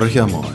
[0.00, 0.54] Horcher mal,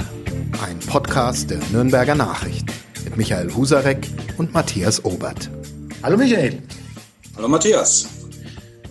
[0.64, 2.72] ein Podcast der Nürnberger Nachrichten
[3.04, 5.52] mit Michael Husarek und Matthias Obert.
[6.02, 6.64] Hallo Michael.
[7.36, 8.08] Hallo Matthias.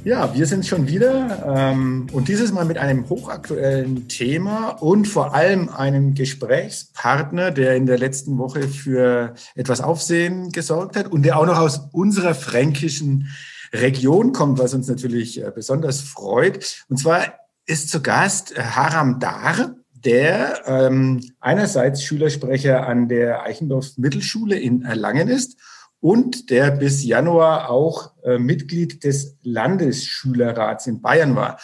[0.04, 5.34] Ja, wir sind schon wieder ähm, und dieses Mal mit einem hochaktuellen Thema und vor
[5.34, 11.36] allem einem Gesprächspartner, der in der letzten Woche für etwas Aufsehen gesorgt hat und der
[11.36, 13.26] auch noch aus unserer fränkischen
[13.72, 16.84] Region kommt, was uns natürlich äh, besonders freut.
[16.88, 23.96] Und zwar ist zu Gast äh, Haram Dar, der ähm, einerseits Schülersprecher an der Eichendorf
[23.96, 25.58] Mittelschule in Erlangen ist
[26.00, 31.58] und der bis Januar auch äh, Mitglied des Landesschülerrats in Bayern war.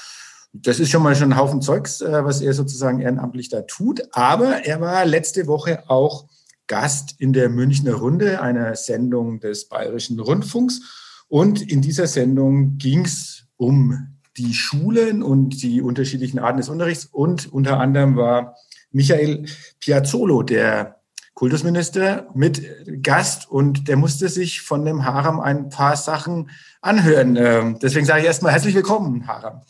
[0.52, 4.02] Das ist schon mal schon ein Haufen Zeugs, äh, was er sozusagen ehrenamtlich da tut.
[4.12, 6.26] Aber er war letzte Woche auch
[6.66, 10.80] Gast in der Münchner Runde, einer Sendung des Bayerischen Rundfunks.
[11.28, 17.06] Und in dieser Sendung ging es um die Schulen und die unterschiedlichen Arten des Unterrichts.
[17.06, 18.56] Und unter anderem war
[18.92, 19.46] Michael
[19.80, 21.00] Piazzolo, der
[21.34, 27.36] Kultusminister, mit Gast und der musste sich von dem Haram ein paar Sachen anhören.
[27.36, 29.62] Ähm, deswegen sage ich erstmal herzlich willkommen, Haram.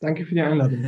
[0.00, 0.86] Danke für die Einladung.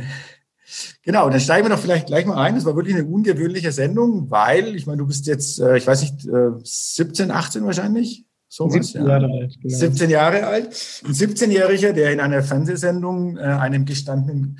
[1.03, 2.55] Genau, dann steigen wir doch vielleicht gleich mal ein.
[2.55, 6.01] Das war wirklich eine ungewöhnliche Sendung, weil, ich meine, du bist jetzt, äh, ich weiß
[6.01, 6.27] nicht,
[6.63, 8.25] 17, 18 wahrscheinlich?
[8.53, 9.57] So 17 Jahre alt.
[9.61, 9.77] Genau.
[9.77, 10.65] 17 Jahre alt.
[11.05, 14.59] Ein 17-Jähriger, der in einer Fernsehsendung äh, einem gestandenen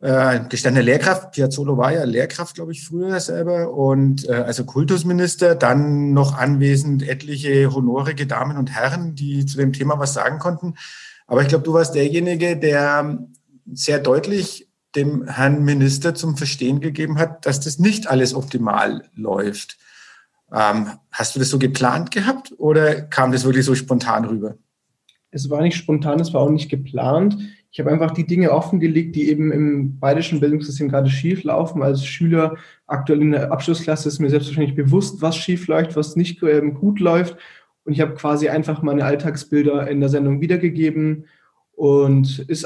[0.00, 5.54] äh, gestandene Lehrkraft, Piazzolo war ja Lehrkraft, glaube ich, früher selber, und äh, also Kultusminister,
[5.54, 10.74] dann noch anwesend etliche honorige Damen und Herren, die zu dem Thema was sagen konnten.
[11.28, 13.18] Aber ich glaube, du warst derjenige, der
[13.72, 19.78] sehr deutlich dem Herrn Minister zum Verstehen gegeben hat, dass das nicht alles optimal läuft.
[20.52, 24.56] Ähm, hast du das so geplant gehabt oder kam das wirklich so spontan rüber?
[25.30, 27.38] Es war nicht spontan, es war auch nicht geplant.
[27.70, 31.82] Ich habe einfach die Dinge offengelegt, die eben im bayerischen Bildungssystem gerade schief laufen.
[31.82, 32.56] Als Schüler
[32.88, 36.98] aktuell in der Abschlussklasse ist mir selbstverständlich bewusst, was schief läuft, was nicht ähm, gut
[36.98, 37.36] läuft.
[37.84, 41.26] Und ich habe quasi einfach meine Alltagsbilder in der Sendung wiedergegeben
[41.72, 42.64] und ist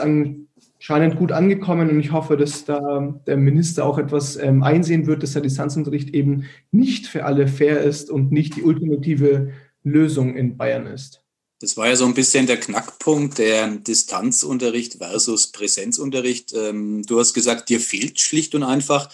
[0.84, 1.88] anscheinend gut angekommen.
[1.88, 6.10] Und ich hoffe, dass da der Minister auch etwas ähm, einsehen wird, dass der Distanzunterricht
[6.10, 9.52] eben nicht für alle fair ist und nicht die ultimative
[9.82, 11.22] Lösung in Bayern ist.
[11.60, 16.52] Das war ja so ein bisschen der Knackpunkt, der Distanzunterricht versus Präsenzunterricht.
[16.52, 19.08] Ähm, du hast gesagt, dir fehlt schlicht und einfach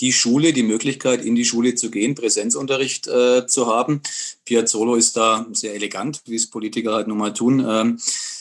[0.00, 4.02] die Schule, die Möglichkeit, in die Schule zu gehen, Präsenzunterricht äh, zu haben.
[4.44, 7.98] Piazzolo ist da sehr elegant, wie es Politiker halt nun mal tun, ähm,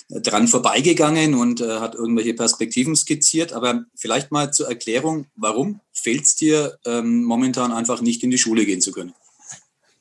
[0.09, 3.53] dran vorbeigegangen und äh, hat irgendwelche Perspektiven skizziert.
[3.53, 8.37] Aber vielleicht mal zur Erklärung, warum fehlt es dir ähm, momentan einfach nicht in die
[8.37, 9.13] Schule gehen zu können?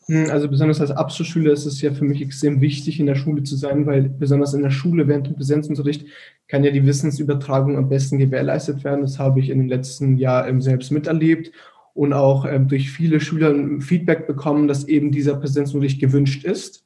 [0.07, 3.43] Hm, also besonders als Abschlussschüler ist es ja für mich extrem wichtig, in der Schule
[3.43, 6.07] zu sein, weil besonders in der Schule während dem Präsenzunterricht
[6.47, 9.01] kann ja die Wissensübertragung am besten gewährleistet werden.
[9.01, 11.53] Das habe ich in den letzten Jahren selbst miterlebt
[11.95, 16.84] und auch ähm, durch viele Schüler Feedback bekommen, dass eben dieser Präsenzunterricht gewünscht ist.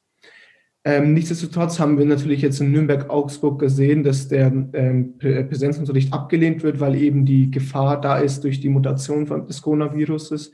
[0.85, 6.79] Ähm, nichtsdestotrotz haben wir natürlich jetzt in Nürnberg-Augsburg gesehen, dass der ähm, Präsenzunterricht abgelehnt wird,
[6.79, 10.53] weil eben die Gefahr da ist durch die Mutation des Coronaviruses.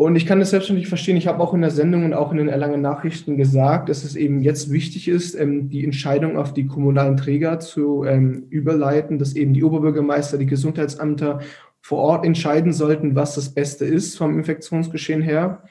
[0.00, 1.18] Und ich kann das selbstverständlich verstehen.
[1.18, 4.16] Ich habe auch in der Sendung und auch in den Erlangen Nachrichten gesagt, dass es
[4.16, 9.36] eben jetzt wichtig ist, ähm, die Entscheidung auf die kommunalen Träger zu ähm, überleiten, dass
[9.36, 11.40] eben die Oberbürgermeister, die Gesundheitsämter
[11.82, 15.64] vor Ort entscheiden sollten, was das Beste ist vom Infektionsgeschehen her.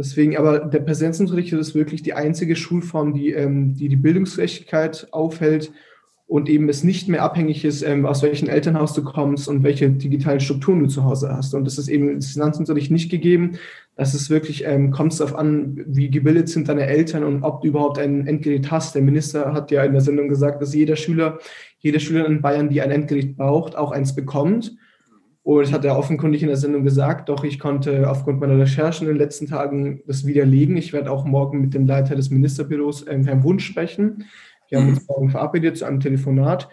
[0.00, 5.72] Deswegen, aber der Präsenzunterricht ist wirklich die einzige Schulform, die ähm, die, die Bildungsgerechtigkeit aufhält
[6.26, 9.90] und eben es nicht mehr abhängig ist, ähm, aus welchem Elternhaus du kommst und welche
[9.90, 11.52] digitalen Strukturen du zu Hause hast.
[11.52, 13.58] Und das ist eben im Finanzunterricht nicht gegeben.
[13.94, 17.60] Das ist wirklich, ähm, kommt es darauf an, wie gebildet sind deine Eltern und ob
[17.60, 18.94] du überhaupt ein Endgerät hast.
[18.94, 21.40] Der Minister hat ja in der Sendung gesagt, dass jeder Schüler,
[21.80, 24.78] jede Schülerin in Bayern, die ein Endgerät braucht, auch eins bekommt.
[25.58, 27.28] Und das hat er offenkundig in der Sendung gesagt.
[27.28, 30.76] Doch ich konnte aufgrund meiner Recherchen in den letzten Tagen das widerlegen.
[30.76, 34.24] Ich werde auch morgen mit dem Leiter des Ministerbüros, ähm, Herrn Wunsch, sprechen
[34.70, 35.06] wir haben uns mhm.
[35.08, 36.68] morgen verabredet zu einem Telefonat.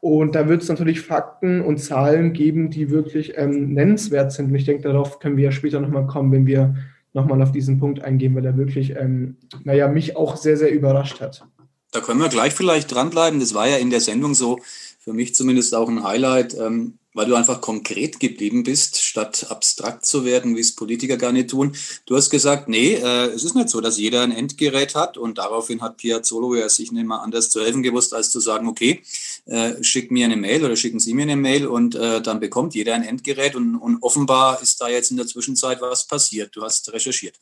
[0.00, 4.50] Und da wird es natürlich Fakten und Zahlen geben, die wirklich ähm, nennenswert sind.
[4.50, 6.76] Und ich denke, darauf können wir ja später nochmal kommen, wenn wir
[7.12, 11.20] nochmal auf diesen Punkt eingehen, weil er wirklich, ähm, naja, mich auch sehr, sehr überrascht
[11.20, 11.46] hat.
[11.92, 13.40] Da können wir gleich vielleicht dranbleiben.
[13.40, 14.58] Das war ja in der Sendung so,
[14.98, 16.56] für mich zumindest auch ein Highlight.
[16.58, 21.32] Ähm, weil du einfach konkret geblieben bist, statt abstrakt zu werden, wie es Politiker gar
[21.32, 21.72] nicht tun.
[22.04, 25.38] Du hast gesagt, nee, äh, es ist nicht so, dass jeder ein Endgerät hat und
[25.38, 29.00] daraufhin hat Piazzolo ja sich nicht mal anders zu helfen gewusst, als zu sagen, okay,
[29.46, 32.74] äh, schick mir eine Mail oder schicken Sie mir eine Mail und äh, dann bekommt
[32.74, 36.54] jeder ein Endgerät und, und offenbar ist da jetzt in der Zwischenzeit was passiert.
[36.54, 37.40] Du hast recherchiert.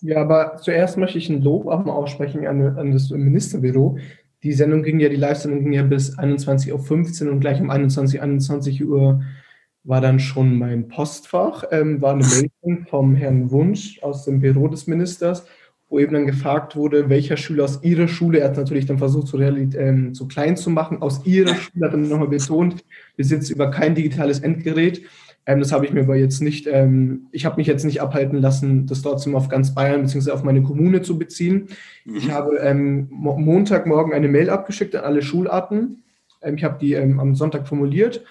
[0.00, 3.98] Ja, aber zuerst möchte ich ein Lob auch mal aussprechen an, an das Ministerbüro
[4.42, 8.20] die Sendung ging ja, die Live-Sendung ging ja bis 21.15 Uhr und gleich um 21,
[8.20, 9.22] 21 Uhr
[9.84, 14.68] war dann schon mein Postfach, ähm, war eine Mail vom Herrn Wunsch aus dem Büro
[14.68, 15.44] des Ministers,
[15.88, 19.26] wo eben dann gefragt wurde, welcher Schüler aus ihrer Schule, er hat natürlich dann versucht,
[19.26, 22.84] so, ähm, so klein zu machen, aus ihrer Schule hat er nochmal betont,
[23.16, 25.02] besitzt über kein digitales Endgerät.
[25.46, 28.40] Ähm, das habe ich mir aber jetzt nicht, ähm, ich habe mich jetzt nicht abhalten
[28.40, 30.30] lassen, das trotzdem auf ganz Bayern bzw.
[30.30, 31.68] auf meine Kommune zu beziehen.
[32.04, 32.16] Mhm.
[32.16, 36.04] Ich habe ähm, Montagmorgen eine Mail abgeschickt an alle Schularten.
[36.42, 38.24] Ähm, ich habe die ähm, am Sonntag formuliert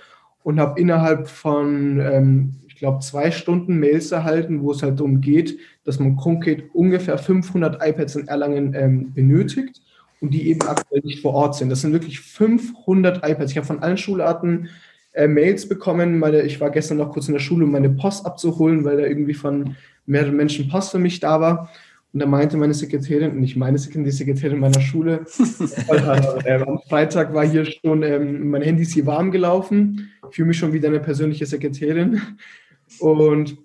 [0.44, 5.20] und habe innerhalb von, ähm, ich glaube, zwei Stunden Mails erhalten, wo es halt darum
[5.20, 9.82] geht, dass man konkret ungefähr 500 iPads in Erlangen benötigt
[10.20, 11.70] und die eben aktuell nicht vor Ort sind.
[11.70, 13.52] Das sind wirklich 500 iPads.
[13.52, 14.70] Ich habe von allen Schularten
[15.14, 16.20] äh, Mails bekommen.
[16.20, 19.04] Meine, ich war gestern noch kurz in der Schule, um meine Post abzuholen, weil da
[19.04, 19.76] irgendwie von
[20.06, 21.70] mehreren Menschen Post für mich da war.
[22.14, 25.26] Und da meinte meine Sekretärin, nicht meine Sekretärin, die Sekretärin meiner Schule,
[26.46, 30.10] äh, am Freitag war hier schon, ähm, mein Handy ist hier warm gelaufen.
[30.30, 32.22] Ich fühle mich schon wie deine persönliche Sekretärin.
[33.00, 33.58] Und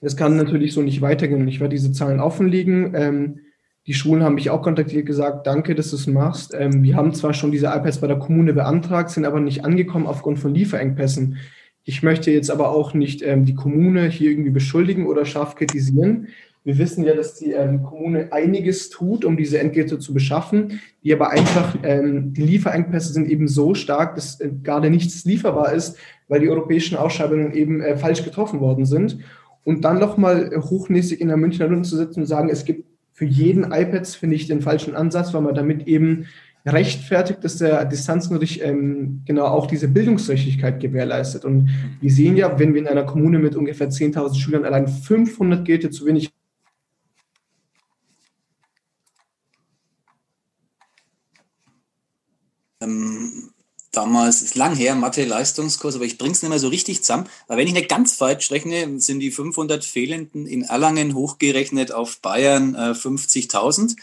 [0.00, 1.48] das kann natürlich so nicht weitergehen.
[1.48, 2.94] Ich werde diese Zahlen offenlegen.
[2.94, 3.40] Ähm,
[3.88, 6.54] die Schulen haben mich auch kontaktiert, gesagt, danke, dass du es machst.
[6.54, 10.06] Ähm, wir haben zwar schon diese iPads bei der Kommune beantragt, sind aber nicht angekommen
[10.06, 11.38] aufgrund von Lieferengpässen.
[11.84, 16.28] Ich möchte jetzt aber auch nicht ähm, die Kommune hier irgendwie beschuldigen oder scharf kritisieren.
[16.64, 21.14] Wir wissen ja, dass die ähm, Kommune einiges tut, um diese Entgelte zu beschaffen, die
[21.14, 25.96] aber einfach, ähm, die Lieferengpässe sind eben so stark, dass äh, gerade nichts lieferbar ist,
[26.28, 29.20] weil die europäischen Ausschreibungen eben äh, falsch getroffen worden sind.
[29.64, 32.87] Und dann nochmal hochnäsig in der Münchner Runde zu sitzen und sagen, es gibt
[33.18, 36.26] für jeden iPad, finde ich, den falschen Ansatz, weil man damit eben
[36.64, 41.44] rechtfertigt, dass der Distanzunterricht ähm, genau auch diese Bildungsrichtigkeit gewährleistet.
[41.44, 41.68] Und
[42.00, 45.90] wir sehen ja, wenn wir in einer Kommune mit ungefähr 10.000 Schülern allein 500 Geräte
[45.90, 46.30] zu wenig
[52.80, 53.50] Ähm,
[53.92, 57.28] damals, ist lang her, Mathe-Leistungskurs, aber ich bringe es nicht mehr so richtig zusammen.
[57.46, 62.20] Aber wenn ich nicht ganz falsch rechne, sind die 500 Fehlenden in Erlangen hochgerechnet auf
[62.20, 63.96] Bayern äh, 50.000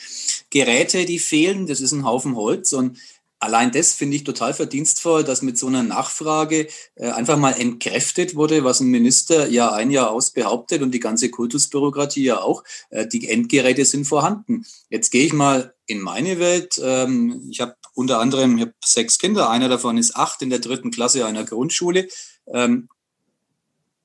[0.49, 1.67] Geräte, die fehlen.
[1.67, 2.97] Das ist ein Haufen Holz und
[3.39, 8.35] Allein das finde ich total verdienstvoll, dass mit so einer Nachfrage äh, einfach mal entkräftet
[8.35, 12.63] wurde, was ein Minister ja ein Jahr aus behauptet und die ganze Kultusbürokratie ja auch.
[12.89, 14.65] Äh, die Endgeräte sind vorhanden.
[14.89, 16.81] Jetzt gehe ich mal in meine Welt.
[16.83, 20.59] Ähm, ich habe unter anderem ich hab sechs Kinder, einer davon ist acht in der
[20.59, 22.07] dritten Klasse einer Grundschule.
[22.53, 22.89] Ähm,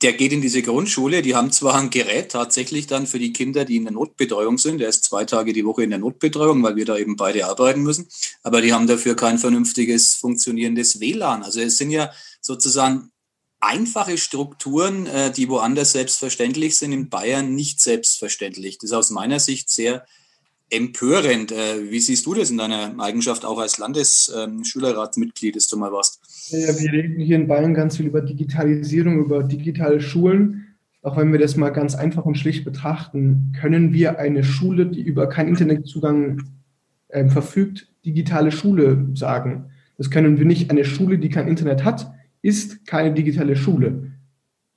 [0.02, 1.20] der geht in diese Grundschule.
[1.20, 4.78] Die haben zwar ein Gerät tatsächlich dann für die Kinder, die in der Notbetreuung sind.
[4.78, 7.82] Der ist zwei Tage die Woche in der Notbetreuung, weil wir da eben beide arbeiten
[7.82, 8.08] müssen.
[8.42, 11.43] Aber die haben dafür kein vernünftiges funktionierendes WLAN.
[11.43, 12.10] Also es sind ja
[12.40, 13.10] sozusagen
[13.60, 18.78] einfache Strukturen, äh, die woanders selbstverständlich sind, in Bayern nicht selbstverständlich.
[18.78, 20.06] Das ist aus meiner Sicht sehr
[20.70, 21.52] empörend.
[21.52, 26.20] Äh, wie siehst du das in deiner Eigenschaft auch als Landesschülerratsmitglied, dass du mal warst?
[26.50, 30.67] Ja, wir reden hier in Bayern ganz viel über Digitalisierung, über digitale Schulen.
[31.02, 35.02] Auch wenn wir das mal ganz einfach und schlicht betrachten, können wir eine Schule, die
[35.02, 36.43] über keinen Internetzugang
[37.08, 39.70] äh, verfügt, digitale Schule sagen.
[39.96, 40.70] Das können wir nicht.
[40.70, 42.12] Eine Schule, die kein Internet hat,
[42.43, 44.12] ist keine digitale Schule.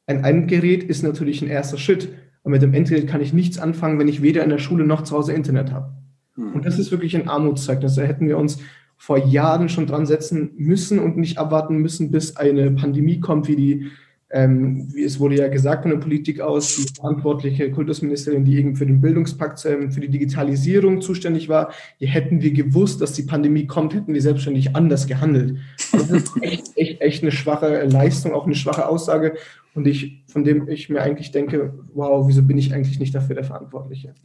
[0.06, 2.10] Ein Endgerät ist natürlich ein erster Schritt.
[2.44, 5.04] Und mit dem Endgerät kann ich nichts anfangen, wenn ich weder in der Schule noch
[5.04, 5.94] zu Hause Internet habe.
[6.36, 6.54] Hm.
[6.54, 7.95] Und das ist wirklich ein Armutszeugnis.
[7.95, 8.60] Da hätten wir uns
[8.98, 13.56] vor Jahren schon dran setzen müssen und nicht abwarten müssen, bis eine Pandemie kommt, wie
[13.56, 13.92] die,
[14.33, 18.75] ähm, wie es wurde ja gesagt von der Politik aus, die verantwortliche Kultusministerin, die eben
[18.75, 21.71] für den Bildungspakt, ähm, für die Digitalisierung zuständig war.
[21.99, 25.59] Hier hätten wir gewusst, dass die Pandemie kommt, hätten wir selbstständig anders gehandelt.
[25.92, 29.35] Das ist echt, echt, echt eine schwache Leistung, auch eine schwache Aussage
[29.75, 33.35] und ich, von dem ich mir eigentlich denke, wow, wieso bin ich eigentlich nicht dafür
[33.35, 34.16] der Verantwortliche?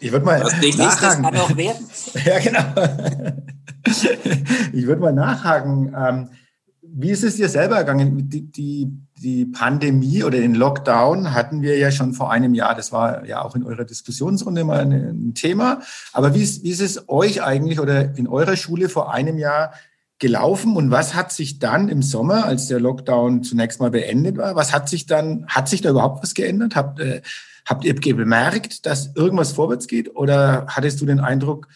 [0.00, 1.22] Ich würde mal nicht nachhaken.
[1.22, 1.86] das kann auch werden.
[2.24, 2.64] ja, genau.
[4.72, 5.94] ich würde mal nachhaken.
[6.94, 8.28] Wie ist es dir selber gegangen?
[8.28, 12.74] Die, die, die Pandemie oder den Lockdown hatten wir ja schon vor einem Jahr.
[12.74, 15.80] Das war ja auch in eurer Diskussionsrunde mal ein Thema.
[16.12, 19.72] Aber wie ist, wie ist es euch eigentlich oder in eurer Schule vor einem Jahr
[20.18, 24.54] gelaufen und was hat sich dann im Sommer, als der Lockdown zunächst mal beendet war,
[24.54, 26.76] was hat sich dann, hat sich da überhaupt was geändert?
[26.76, 27.22] Habt, äh,
[27.66, 31.66] habt ihr bemerkt, dass irgendwas vorwärts geht oder hattest du den Eindruck,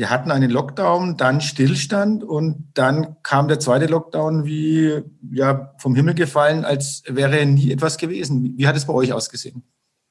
[0.00, 5.94] wir hatten einen Lockdown, dann Stillstand und dann kam der zweite Lockdown wie ja, vom
[5.94, 8.54] Himmel gefallen, als wäre nie etwas gewesen.
[8.56, 9.62] Wie, hat es bei euch ausgesehen?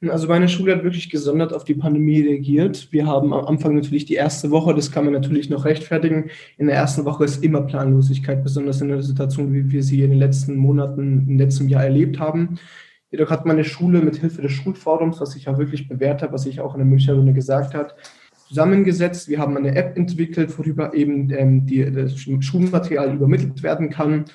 [0.08, 2.90] Also meine Schule hat wirklich gesondert auf die Pandemie reagiert.
[2.92, 6.30] Wir haben am Anfang natürlich die erste Woche, das kann man natürlich noch rechtfertigen.
[6.60, 10.12] In der ersten Woche ist immer Planlosigkeit, besonders in der Situation, wie wir sie in
[10.12, 12.60] den letzten Monaten, im letzten Jahr erlebt haben.
[13.10, 16.46] Jedoch hat meine Schule mit Hilfe des Schulforums, was ich auch wirklich bewährt habe, was
[16.46, 17.96] ich auch in der Münchner Runde gesagt habe,
[18.50, 19.30] zusammengesetzt.
[19.30, 24.26] Wir haben eine App entwickelt, worüber eben ähm, die, das Schulmaterial übermittelt werden kann.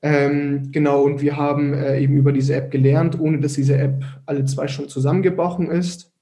[0.00, 4.04] Ähm, genau, und wir haben äh, eben über diese App gelernt, ohne dass diese App
[4.26, 6.12] alle zwei Stunden zusammengebrochen ist.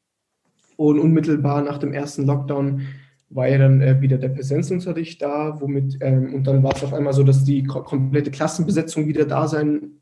[0.77, 2.83] Und unmittelbar nach dem ersten Lockdown
[3.29, 6.95] war ja dann äh, wieder der Präsenzunterricht da, womit, ähm, und dann war es auf
[6.95, 10.01] einmal so, dass die ko komplette Klassenbesetzung wieder da sein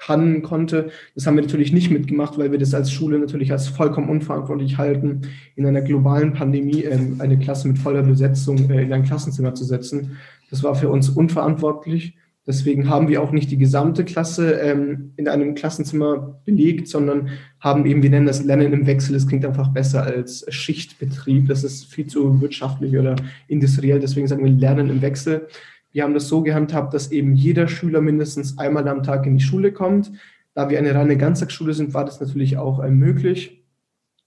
[0.00, 0.90] kann, konnte.
[1.14, 4.78] Das haben wir natürlich nicht mitgemacht, weil wir das als Schule natürlich als vollkommen unverantwortlich
[4.78, 5.22] halten,
[5.56, 9.64] in einer globalen Pandemie ähm, eine Klasse mit voller Besetzung äh, in ein Klassenzimmer zu
[9.64, 10.16] setzen.
[10.50, 12.16] Das war für uns unverantwortlich.
[12.46, 17.28] Deswegen haben wir auch nicht die gesamte Klasse ähm, in einem Klassenzimmer belegt, sondern
[17.60, 19.12] haben eben, wir nennen das Lernen im Wechsel.
[19.12, 21.46] Das klingt einfach besser als Schichtbetrieb.
[21.48, 23.16] Das ist viel zu wirtschaftlich oder
[23.46, 24.00] industriell.
[24.00, 25.46] Deswegen sagen wir Lernen im Wechsel.
[25.92, 29.44] Wir haben das so gehandhabt, dass eben jeder Schüler mindestens einmal am Tag in die
[29.44, 30.12] Schule kommt.
[30.54, 33.64] Da wir eine reine Ganztagsschule sind, war das natürlich auch äh, möglich.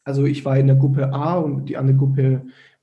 [0.03, 2.41] Also ich war in der Gruppe A und die andere Gruppe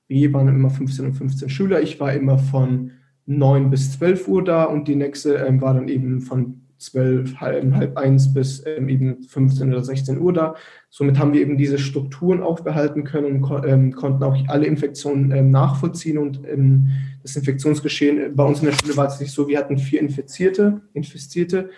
[0.08, 1.80] B waren immer 15 und 15 Schüler.
[1.80, 2.92] Ich war immer von
[3.26, 7.74] 9 bis 12 Uhr da und die nächste ähm, war dann eben von 12, halb,
[7.74, 10.54] halb eins bis ähm, eben 15 oder 16 Uhr da.
[10.88, 15.50] Somit haben wir eben diese Strukturen aufbehalten können und ähm, konnten auch alle Infektionen ähm,
[15.50, 16.88] nachvollziehen und ähm,
[17.22, 20.80] das Infektionsgeschehen bei uns in der Schule war es nicht so, wir hatten vier Infizierte,
[20.94, 21.70] Infizierte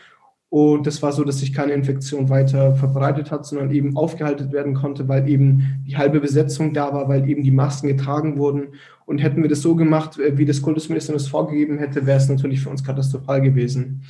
[0.53, 4.75] und das war so, dass sich keine Infektion weiter verbreitet hat, sondern eben aufgehalten werden
[4.75, 8.75] konnte, weil eben die halbe Besetzung da war, weil eben die Masken getragen wurden.
[9.07, 12.29] Und hätten wir das so gemacht, äh, wie das Kultusministerium es vorgegeben hätte, wäre es
[12.29, 14.03] natürlich für uns katastrophal gewesen.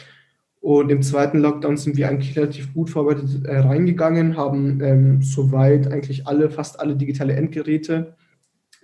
[0.62, 5.92] Und im zweiten Lockdown sind wir eigentlich relativ gut vorbereitet äh, reingegangen, haben ähm, soweit
[5.92, 8.14] eigentlich alle, fast alle digitale Endgeräte,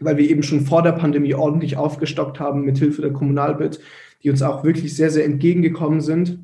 [0.00, 3.80] weil wir eben schon vor der Pandemie ordentlich aufgestockt haben mit Hilfe der Kommunalbit,
[4.22, 6.40] die uns auch wirklich sehr, sehr entgegengekommen sind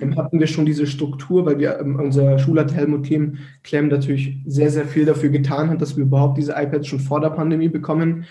[0.00, 4.38] dann hatten wir schon diese Struktur, weil wir, ähm, unser Schulleiter Helmut Klemm, Klemm natürlich
[4.46, 7.68] sehr, sehr viel dafür getan hat, dass wir überhaupt diese iPads schon vor der Pandemie
[7.68, 8.24] bekommen.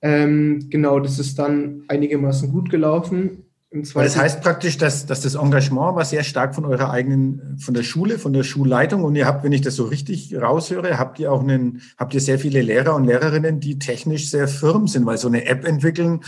[0.00, 3.44] Ähm, genau, das ist dann einigermaßen gut gelaufen.
[3.72, 7.82] Das heißt praktisch, dass, dass das Engagement war sehr stark von eurer eigenen, von der
[7.82, 9.04] Schule, von der Schulleitung.
[9.04, 12.20] Und ihr habt, wenn ich das so richtig raushöre, habt ihr auch einen, habt ihr
[12.20, 16.20] sehr viele Lehrer und Lehrerinnen, die technisch sehr firm sind, weil so eine App entwickeln,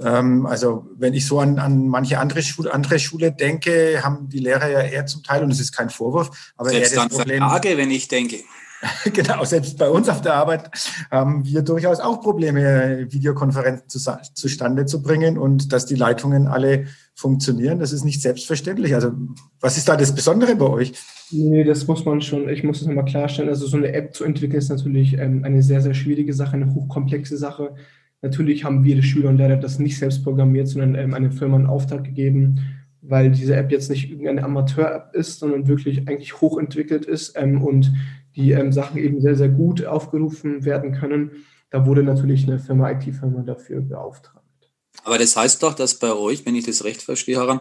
[0.00, 4.40] ähm, also wenn ich so an, an manche andere Schule, andere Schule denke, haben die
[4.40, 7.38] Lehrer ja eher zum Teil, und es ist kein Vorwurf, aber Selbst eher das Problem.
[7.40, 8.38] Frage, wenn ich denke.
[9.12, 10.70] genau, selbst bei uns auf der Arbeit
[11.10, 13.98] haben wir durchaus auch Probleme, Videokonferenzen zu,
[14.34, 17.80] zustande zu bringen und dass die Leitungen alle funktionieren.
[17.80, 18.94] Das ist nicht selbstverständlich.
[18.94, 19.12] Also
[19.60, 20.92] was ist da das Besondere bei euch?
[21.30, 23.50] Nee, das muss man schon, ich muss es nochmal klarstellen.
[23.50, 26.72] Also so eine App zu entwickeln ist natürlich ähm, eine sehr, sehr schwierige Sache, eine
[26.72, 27.74] hochkomplexe Sache.
[28.22, 31.56] Natürlich haben wir, die Schüler und Lehrer, das nicht selbst programmiert, sondern ähm, eine Firma
[31.56, 32.60] einen Auftrag gegeben,
[33.02, 37.92] weil diese App jetzt nicht irgendeine Amateur-App ist, sondern wirklich eigentlich hochentwickelt ist ähm, und
[38.38, 41.44] die ähm, Sachen eben sehr, sehr gut aufgerufen werden können.
[41.70, 44.46] Da wurde natürlich eine Firma, IT-Firma dafür beauftragt.
[45.02, 47.60] Aber das heißt doch, dass bei euch, wenn ich das recht verstehe, Haram,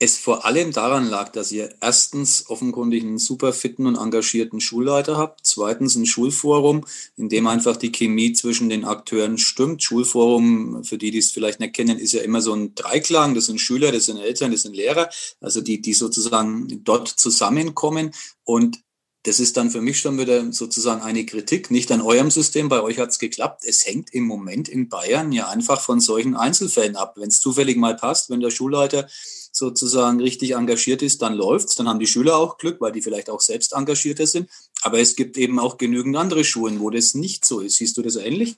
[0.00, 5.16] es vor allem daran lag, dass ihr erstens offenkundig einen super fitten und engagierten Schulleiter
[5.16, 6.84] habt, zweitens ein Schulforum,
[7.16, 9.84] in dem einfach die Chemie zwischen den Akteuren stimmt.
[9.84, 13.36] Schulforum, für die, die es vielleicht nicht kennen, ist ja immer so ein Dreiklang.
[13.36, 15.08] Das sind Schüler, das sind Eltern, das sind Lehrer,
[15.40, 18.10] also die, die sozusagen dort zusammenkommen.
[18.42, 18.82] Und
[19.24, 22.82] das ist dann für mich schon wieder sozusagen eine Kritik, nicht an eurem System, bei
[22.82, 23.64] euch hat es geklappt.
[23.64, 27.14] Es hängt im Moment in Bayern ja einfach von solchen Einzelfällen ab.
[27.16, 29.06] Wenn es zufällig mal passt, wenn der Schulleiter
[29.52, 31.76] sozusagen richtig engagiert ist, dann läuft's.
[31.76, 34.48] Dann haben die Schüler auch Glück, weil die vielleicht auch selbst engagierter sind.
[34.82, 37.76] Aber es gibt eben auch genügend andere Schulen, wo das nicht so ist.
[37.76, 38.56] Siehst du das ähnlich?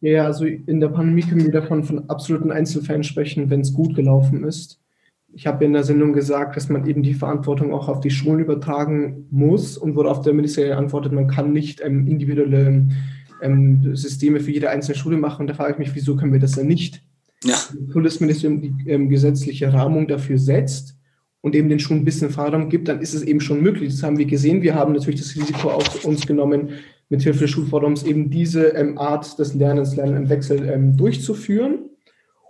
[0.00, 3.94] Ja, also in der Pandemie können wir davon von absoluten Einzelfällen sprechen, wenn es gut
[3.94, 4.78] gelaufen ist.
[5.36, 8.40] Ich habe in der Sendung gesagt, dass man eben die Verantwortung auch auf die Schulen
[8.40, 12.88] übertragen muss und wurde auf der Ministerin antwortet, man kann nicht ähm, individuelle
[13.42, 15.42] ähm, Systeme für jede einzelne Schule machen.
[15.42, 17.02] Und da frage ich mich, wieso können wir das denn nicht?
[17.44, 17.56] ja.
[17.92, 20.96] Kultusministerium die ähm, gesetzliche Rahmung dafür setzt
[21.40, 23.92] und eben den Schulen ein bisschen Freiraum gibt, dann ist es eben schon möglich.
[23.92, 24.62] Das haben wir gesehen.
[24.62, 26.70] Wir haben natürlich das Risiko auf uns genommen,
[27.08, 31.90] mit Hilfe des Schulforums eben diese ähm, Art des Lernens, Lernen im Wechsel ähm, durchzuführen.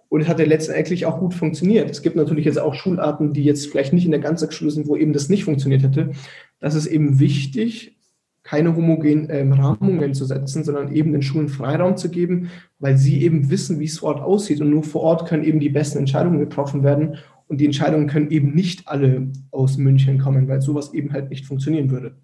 [0.09, 1.91] Und es hat ja letztendlich auch gut funktioniert.
[1.91, 4.97] Es gibt natürlich jetzt auch Schularten, die jetzt vielleicht nicht in der Ganztagsschule sind, wo
[4.97, 6.11] eben das nicht funktioniert hätte.
[6.61, 7.97] Das ist eben wichtig,
[8.47, 13.23] keine homogenen ähm, Rahmungen zu setzen, sondern eben den Schulen Freiraum zu geben, weil sie
[13.23, 14.61] eben wissen, wie es vor Ort aussieht.
[14.61, 17.17] Und nur vor Ort können eben die besten Entscheidungen getroffen werden.
[17.49, 21.45] Und die Entscheidungen können eben nicht alle aus München kommen, weil sowas eben halt nicht
[21.45, 22.17] funktionieren würde.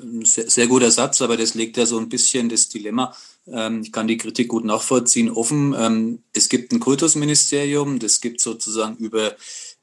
[0.00, 3.16] Sehr, sehr guter Satz, aber das legt ja so ein bisschen das Dilemma.
[3.48, 5.74] Ähm, ich kann die Kritik gut nachvollziehen, offen.
[5.76, 9.34] Ähm, es gibt ein Kultusministerium, das gibt sozusagen über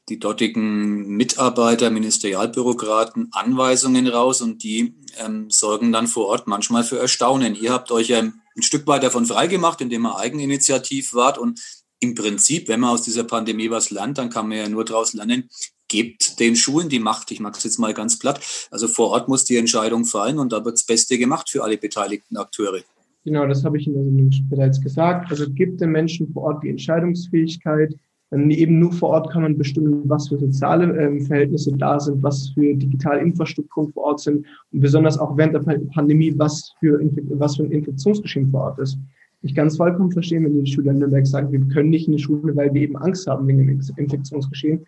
[0.08, 6.98] die dortigen Mitarbeiter, Ministerialbürokraten Anweisungen raus und die ähm, sorgen dann vor Ort manchmal für
[6.98, 7.54] Erstaunen.
[7.54, 11.60] Ihr habt euch ja ein Stück weit davon freigemacht, indem ihr eigeninitiativ wart und
[12.00, 15.14] im Prinzip, wenn man aus dieser Pandemie was lernt, dann kann man ja nur daraus
[15.14, 15.50] lernen,
[15.96, 17.32] gebt den Schulen die Macht.
[17.32, 18.40] Ich mache es jetzt mal ganz platt.
[18.70, 21.78] Also vor Ort muss die Entscheidung fallen und da wird das Beste gemacht für alle
[21.78, 22.82] beteiligten Akteure.
[23.24, 25.32] Genau, das habe ich der Sendung bereits gesagt.
[25.32, 27.96] Also gibt den Menschen vor Ort die Entscheidungsfähigkeit.
[28.30, 32.22] Dann eben nur vor Ort kann man bestimmen, was für soziale ähm, Verhältnisse da sind,
[32.22, 35.62] was für digitale Infrastrukturen vor Ort sind und besonders auch während der
[35.94, 37.00] Pandemie, was für,
[37.30, 38.98] was für ein Infektionsgeschehen vor Ort ist.
[39.44, 42.14] Ich kann es vollkommen verstehen, wenn die Schüler in Nürnberg sagen, wir können nicht in
[42.14, 44.86] die Schule, weil wir eben Angst haben wegen dem Infektionsgeschehen.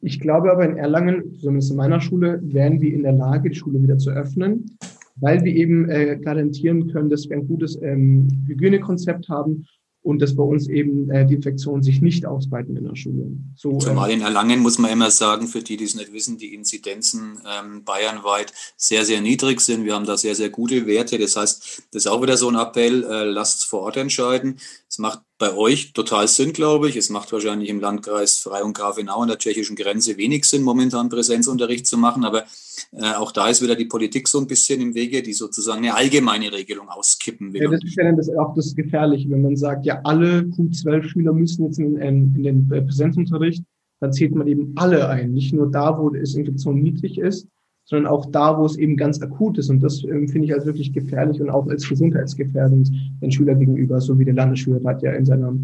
[0.00, 3.56] Ich glaube aber in Erlangen, zumindest in meiner Schule, wären wir in der Lage, die
[3.56, 4.78] Schule wieder zu öffnen,
[5.16, 9.66] weil wir eben äh, garantieren können, dass wir ein gutes ähm, Hygienekonzept haben
[10.02, 13.26] und dass bei uns eben äh, die Infektionen sich nicht ausbreiten in der Schule.
[13.56, 16.38] So, ähm, Zumal in Erlangen muss man immer sagen, für die, die es nicht wissen,
[16.38, 19.84] die Inzidenzen ähm, bayernweit sehr, sehr niedrig sind.
[19.84, 21.18] Wir haben da sehr, sehr gute Werte.
[21.18, 24.58] Das heißt, das ist auch wieder so ein Appell, äh, lasst vor Ort entscheiden.
[24.90, 26.96] Es macht bei euch total Sinn, glaube ich.
[26.96, 31.10] Es macht wahrscheinlich im Landkreis Frei und Grafenau an der tschechischen Grenze wenig Sinn, momentan
[31.10, 32.24] Präsenzunterricht zu machen.
[32.24, 32.44] Aber
[32.92, 35.94] äh, auch da ist wieder die Politik so ein bisschen im Wege, die sozusagen eine
[35.94, 37.64] allgemeine Regelung auskippen will.
[37.64, 41.34] Ja, das ist ja dann das, auch das Gefährliche, wenn man sagt, ja, alle Q12-Schüler
[41.34, 43.62] müssen jetzt in, in, den Präsenzunterricht,
[44.00, 45.32] dann zählt man eben alle ein.
[45.32, 47.46] Nicht nur da, wo die Infektion niedrig ist,
[47.88, 49.70] sondern auch da, wo es eben ganz akut ist.
[49.70, 52.90] Und das ähm, finde ich als wirklich gefährlich und auch als gesundheitsgefährdend
[53.22, 55.54] den Schüler gegenüber, so wie der Landesschülerrat ja in seiner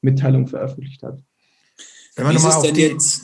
[0.00, 1.18] Mitteilung veröffentlicht hat.
[2.16, 3.22] Wenn man wie ist es denn jetzt?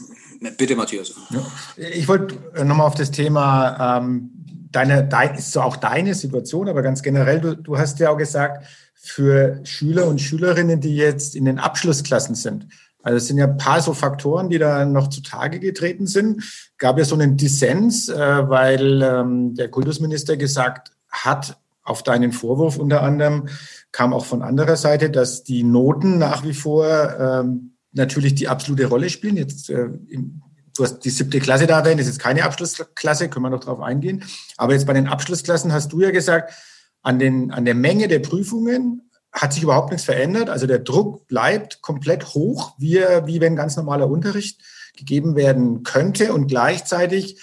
[0.58, 1.14] Bitte, Matthias.
[1.30, 1.46] Ja.
[1.94, 4.30] Ich wollte äh, nochmal auf das Thema, ähm,
[4.70, 8.18] deine, dein, ist so auch deine Situation, aber ganz generell, du, du hast ja auch
[8.18, 12.66] gesagt, für Schüler und Schülerinnen, die jetzt in den Abschlussklassen sind,
[13.02, 16.42] also es sind ja ein paar so Faktoren, die da noch zutage getreten sind.
[16.78, 22.76] Gab ja so einen Dissens, äh, weil ähm, der Kultusminister gesagt hat, auf deinen Vorwurf
[22.76, 23.48] unter anderem,
[23.90, 26.86] kam auch von anderer Seite, dass die Noten nach wie vor
[27.18, 29.36] ähm, natürlich die absolute Rolle spielen.
[29.36, 33.46] Jetzt, äh, du hast die siebte Klasse da erwähnt, das ist jetzt keine Abschlussklasse, können
[33.46, 34.22] wir noch drauf eingehen.
[34.56, 36.54] Aber jetzt bei den Abschlussklassen hast du ja gesagt,
[37.02, 40.50] an, den, an der Menge der Prüfungen hat sich überhaupt nichts verändert.
[40.50, 44.60] Also der Druck bleibt komplett hoch, wie, wie wenn ganz normaler Unterricht
[44.96, 46.32] gegeben werden könnte.
[46.32, 47.40] Und gleichzeitig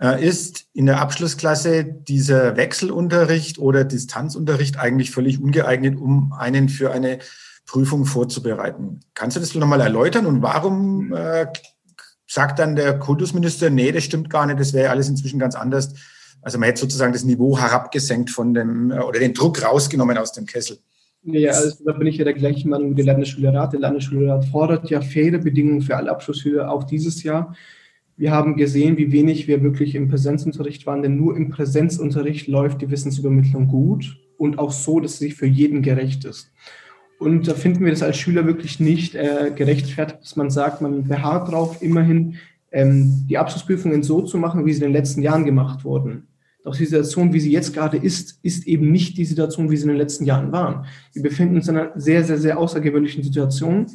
[0.00, 6.90] äh, ist in der Abschlussklasse dieser Wechselunterricht oder Distanzunterricht eigentlich völlig ungeeignet, um einen für
[6.92, 7.18] eine
[7.66, 9.00] Prüfung vorzubereiten.
[9.14, 10.26] Kannst du das nochmal erläutern?
[10.26, 11.46] Und warum äh,
[12.26, 15.94] sagt dann der Kultusminister, nee, das stimmt gar nicht, das wäre alles inzwischen ganz anders.
[16.42, 20.32] Also man hätte sozusagen das Niveau herabgesenkt von dem, äh, oder den Druck rausgenommen aus
[20.32, 20.78] dem Kessel.
[21.26, 23.72] Ja, also da bin ich ja der gleichen Meinung wie der Landesschülerrat.
[23.72, 27.54] Der Landesschülerrat fordert ja faire Bedingungen für alle Abschlussschüler auch dieses Jahr.
[28.16, 32.80] Wir haben gesehen, wie wenig wir wirklich im Präsenzunterricht waren, denn nur im Präsenzunterricht läuft
[32.80, 36.52] die Wissensübermittlung gut und auch so, dass sie für jeden gerecht ist.
[37.18, 41.08] Und da finden wir das als Schüler wirklich nicht äh, gerechtfertigt, dass man sagt, man
[41.08, 42.36] beharrt darauf, immerhin
[42.70, 46.26] ähm, die Abschlussprüfungen so zu machen, wie sie in den letzten Jahren gemacht wurden.
[46.66, 49.84] Doch die Situation, wie sie jetzt gerade ist, ist eben nicht die Situation, wie sie
[49.84, 50.84] in den letzten Jahren waren.
[51.12, 53.86] Wir befinden uns in einer sehr, sehr, sehr außergewöhnlichen Situation.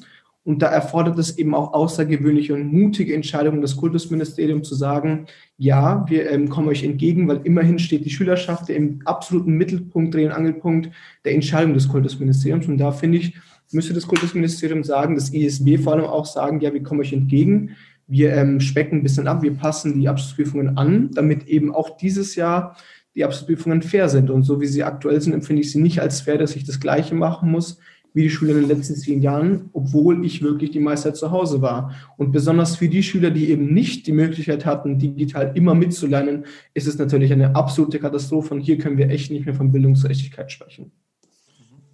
[0.46, 5.26] Und da erfordert es eben auch außergewöhnliche und mutige Entscheidungen des Kultusministeriums zu sagen,
[5.58, 10.28] ja, wir ähm, kommen euch entgegen, weil immerhin steht die Schülerschaft im absoluten Mittelpunkt, Dreh-
[10.28, 10.92] und Angelpunkt
[11.26, 12.68] der Entscheidung des Kultusministeriums.
[12.68, 13.36] Und da finde ich,
[13.74, 17.76] müsste das Kultusministerium sagen, das ISB vor allem auch sagen, ja, wir kommen euch entgegen
[18.12, 22.36] wir ähm, specken ein bisschen ab, wir passen die Abschlussprüfungen an, damit eben auch dieses
[22.36, 22.76] Jahr
[23.16, 24.30] die Abschlussprüfungen fair sind.
[24.30, 26.82] Und so wie sie aktuell sind, empfinde ich sie nicht als fair, dass ich das
[26.82, 27.80] Gleiche machen muss
[28.14, 31.62] wie die Schüler in den letzten zehn Jahren, obwohl ich wirklich die meiste zu Hause
[31.62, 31.96] war.
[32.18, 36.88] Und besonders für die Schüler, die eben nicht die Möglichkeit hatten, digital immer mitzulernen, ist
[36.88, 38.54] es natürlich eine absolute Katastrophe.
[38.54, 40.92] Und hier können wir echt nicht mehr von Bildungsgerechtigkeit sprechen.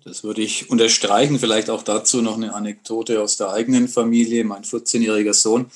[0.04, 1.38] Das würde ich unterstreichen.
[1.38, 4.44] Vielleicht auch dazu noch eine Anekdote aus der eigenen Familie.
[4.44, 5.68] Mein 14-jähriger Sohn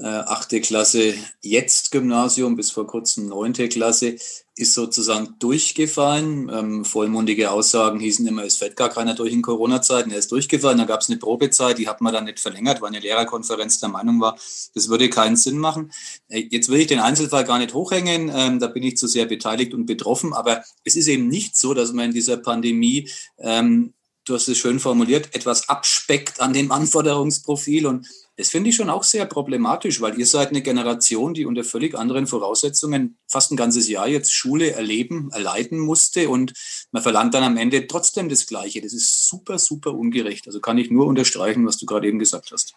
[0.00, 4.16] achte Klasse jetzt Gymnasium, bis vor kurzem neunte Klasse,
[4.54, 6.50] ist sozusagen durchgefallen.
[6.52, 10.10] Ähm, vollmundige Aussagen hießen immer, es fällt gar keiner durch in Corona-Zeiten.
[10.10, 10.78] Er ist durchgefallen.
[10.78, 13.88] Da gab es eine Probezeit, die hat man dann nicht verlängert, weil eine Lehrerkonferenz der
[13.88, 14.36] Meinung war,
[14.74, 15.92] das würde keinen Sinn machen.
[16.28, 18.30] Äh, jetzt will ich den Einzelfall gar nicht hochhängen.
[18.34, 20.34] Ähm, da bin ich zu sehr beteiligt und betroffen.
[20.34, 24.58] Aber es ist eben nicht so, dass man in dieser Pandemie ähm, du hast es
[24.58, 28.06] schön formuliert, etwas abspeckt an dem Anforderungsprofil und
[28.42, 31.94] das finde ich schon auch sehr problematisch, weil ihr seid eine Generation, die unter völlig
[31.96, 36.52] anderen Voraussetzungen fast ein ganzes Jahr jetzt Schule erleben, erleiden musste und
[36.90, 38.80] man verlangt dann am Ende trotzdem das Gleiche.
[38.80, 40.48] Das ist super, super ungerecht.
[40.48, 42.74] Also kann ich nur unterstreichen, was du gerade eben gesagt hast.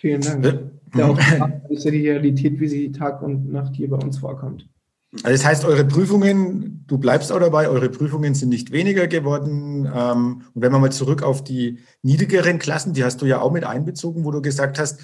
[0.00, 0.72] Vielen Dank.
[0.96, 1.18] Ja, auch,
[1.68, 4.66] das ist ja die Realität, wie sie Tag und Nacht hier bei uns vorkommt.
[5.22, 9.86] Also das heißt, eure Prüfungen, du bleibst auch dabei, eure Prüfungen sind nicht weniger geworden.
[9.86, 13.52] Ähm, und wenn wir mal zurück auf die niedrigeren Klassen, die hast du ja auch
[13.52, 15.00] mit einbezogen, wo du gesagt hast,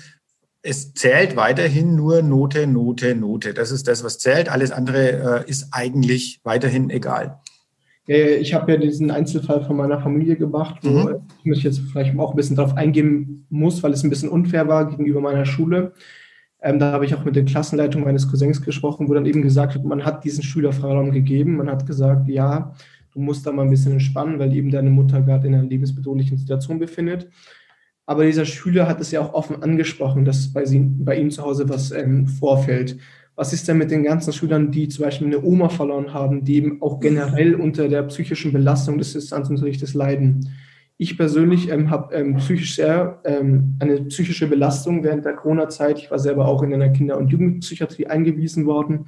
[0.63, 3.55] es zählt weiterhin nur Note, Note, Note.
[3.55, 4.51] Das ist das, was zählt.
[4.51, 7.39] Alles andere äh, ist eigentlich weiterhin egal.
[8.07, 11.21] Ich habe ja diesen Einzelfall von meiner Familie gemacht, wo mhm.
[11.39, 14.67] ich mich jetzt vielleicht auch ein bisschen darauf eingehen muss, weil es ein bisschen unfair
[14.67, 15.93] war gegenüber meiner Schule.
[16.63, 19.75] Ähm, da habe ich auch mit der Klassenleitung meines Cousins gesprochen, wo dann eben gesagt
[19.75, 21.57] wird, man hat diesen Schüler Freiraum gegeben.
[21.57, 22.75] Man hat gesagt, ja,
[23.13, 26.39] du musst da mal ein bisschen entspannen, weil eben deine Mutter gerade in einer lebensbedrohlichen
[26.39, 27.29] Situation befindet.
[28.07, 31.43] Aber dieser Schüler hat es ja auch offen angesprochen, dass bei, sie, bei ihm zu
[31.43, 32.99] Hause was ähm, vorfällt.
[33.37, 36.57] Was ist denn mit den ganzen Schülern, die zum Beispiel eine Oma verloren haben, die
[36.57, 40.51] eben auch generell unter der psychischen Belastung des Distanzunterrichtes leiden?
[41.03, 45.99] Ich persönlich ähm, habe ähm, psychisch sehr ähm, eine psychische Belastung während der Corona-Zeit.
[45.99, 49.07] Ich war selber auch in einer Kinder- und Jugendpsychiatrie eingewiesen worden,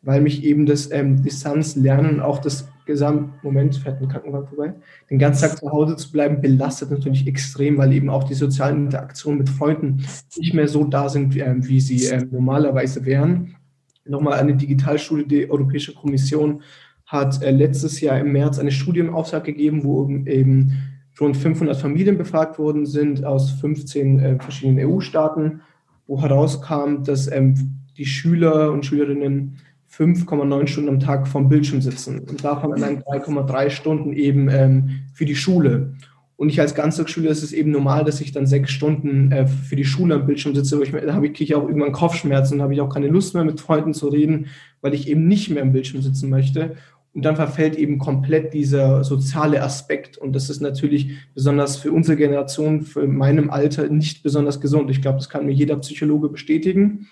[0.00, 4.74] weil mich eben das ähm, Distanzlernen auch das Gesamtmoment, fährt ein Krankenwagen vorbei,
[5.10, 8.84] den ganzen Tag zu Hause zu bleiben, belastet natürlich extrem, weil eben auch die sozialen
[8.84, 10.04] Interaktionen mit Freunden
[10.36, 13.56] nicht mehr so da sind, ähm, wie sie ähm, normalerweise wären.
[14.04, 16.62] Nochmal eine Digitalstudie, die Europäische Kommission
[17.06, 21.76] hat äh, letztes Jahr im März eine Studie im Auftrag gegeben, wo eben rund 500
[21.76, 25.60] Familien befragt worden sind aus 15 äh, verschiedenen EU-Staaten,
[26.06, 29.58] wo herauskam, dass ähm, die Schüler und Schülerinnen
[29.90, 35.24] 5,9 Stunden am Tag vom Bildschirm sitzen und davon allein 3,3 Stunden eben ähm, für
[35.24, 35.94] die Schule.
[36.36, 39.76] Und ich als Ganztagsschüler ist es eben normal, dass ich dann sechs Stunden äh, für
[39.76, 42.58] die Schule am Bildschirm sitze, wo ich, da habe ich, kriege ich auch irgendwann Kopfschmerzen,
[42.58, 44.46] da habe ich auch keine Lust mehr mit Freunden zu reden,
[44.80, 46.74] weil ich eben nicht mehr am Bildschirm sitzen möchte.
[47.14, 50.18] Und dann verfällt eben komplett dieser soziale Aspekt.
[50.18, 54.90] Und das ist natürlich besonders für unsere Generation, für meinem Alter nicht besonders gesund.
[54.90, 57.06] Ich glaube, das kann mir jeder Psychologe bestätigen.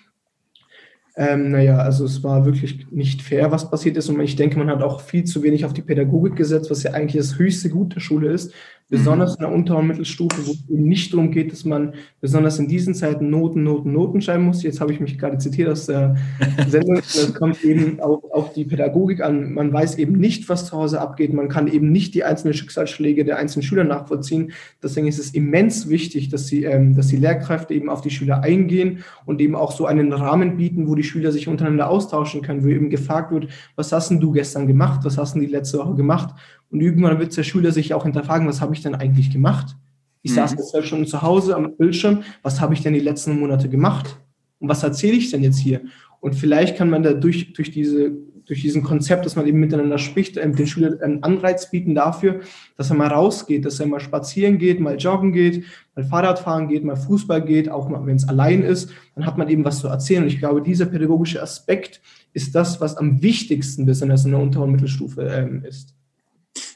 [1.15, 4.09] Ähm, naja, also es war wirklich nicht fair, was passiert ist.
[4.09, 6.91] Und ich denke, man hat auch viel zu wenig auf die Pädagogik gesetzt, was ja
[6.91, 8.53] eigentlich das höchste Gut der Schule ist.
[8.89, 12.59] Besonders in der Unter- und Mittelstufe, wo es eben nicht darum geht, dass man besonders
[12.59, 14.61] in diesen Zeiten Noten, Noten, Noten schreiben muss.
[14.61, 16.15] Jetzt habe ich mich gerade zitiert aus der
[16.67, 16.95] Sendung.
[16.95, 19.53] Das kommt eben auch auf die Pädagogik an.
[19.53, 21.33] Man weiß eben nicht, was zu Hause abgeht.
[21.33, 24.51] Man kann eben nicht die einzelnen Schicksalsschläge der einzelnen Schüler nachvollziehen.
[24.81, 28.43] Deswegen ist es immens wichtig, dass, sie, ähm, dass die Lehrkräfte eben auf die Schüler
[28.43, 32.63] eingehen und eben auch so einen Rahmen bieten, wo die Schüler sich untereinander austauschen können,
[32.63, 35.01] wo eben gefragt wird, was hast denn du gestern gemacht?
[35.03, 36.35] Was hast du die letzte Woche gemacht?
[36.73, 39.75] Und irgendwann wird der Schüler sich auch hinterfragen, was habe ich denn eigentlich gemacht?
[40.23, 40.35] Ich mhm.
[40.35, 43.69] saß jetzt zwölf Stunden zu Hause am Bildschirm, was habe ich denn die letzten Monate
[43.69, 44.17] gemacht?
[44.57, 45.81] Und was erzähle ich denn jetzt hier?
[46.19, 48.11] Und vielleicht kann man da durch, durch, diese,
[48.45, 52.39] durch diesen Konzept, dass man eben miteinander spricht, ähm, den Schülern einen Anreiz bieten dafür,
[52.75, 56.69] dass er mal rausgeht, dass er mal spazieren geht, mal joggen geht, mal Fahrrad fahren
[56.69, 59.79] geht, mal Fußball geht, auch mal, wenn es allein ist, dann hat man eben was
[59.79, 60.23] zu erzählen.
[60.23, 64.63] Und ich glaube, dieser pädagogische Aspekt ist das, was am wichtigsten besonders in der Unter-
[64.63, 65.93] und Mittelstufe ähm, ist.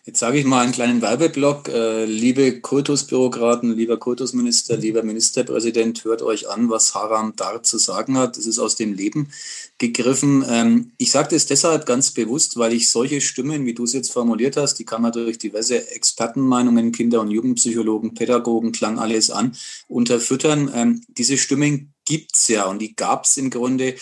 [0.08, 1.68] Jetzt sage ich mal einen kleinen Werbeblock.
[1.68, 8.18] Äh, liebe Kultusbürokraten, lieber Kultusminister, lieber Ministerpräsident, hört euch an, was Haram Dar zu sagen
[8.18, 8.38] hat.
[8.38, 9.34] Das ist aus dem Leben
[9.80, 10.46] gegriffen.
[10.48, 14.14] Ähm, ich sage das deshalb ganz bewusst, weil ich solche Stimmen, wie du es jetzt
[14.14, 19.58] formuliert hast, die kann man durch diverse Expertenmeinungen, Kinder- und Jugendpsychologen, Pädagogen, klang alles an,
[19.90, 20.72] unterfüttern.
[20.74, 23.96] Ähm, diese Stimmen gibt's ja und die gab's im Grunde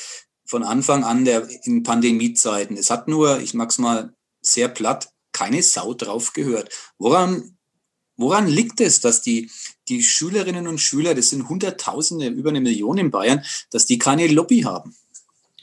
[0.45, 2.77] von Anfang an der, in Pandemiezeiten.
[2.77, 4.13] Es hat nur, ich mag's mal
[4.43, 6.69] sehr platt, keine Sau drauf gehört.
[6.97, 7.43] Woran,
[8.15, 9.51] woran liegt es, dass die,
[9.89, 14.27] die Schülerinnen und Schüler, das sind Hunderttausende, über eine Million in Bayern, dass die keine
[14.27, 14.95] Lobby haben?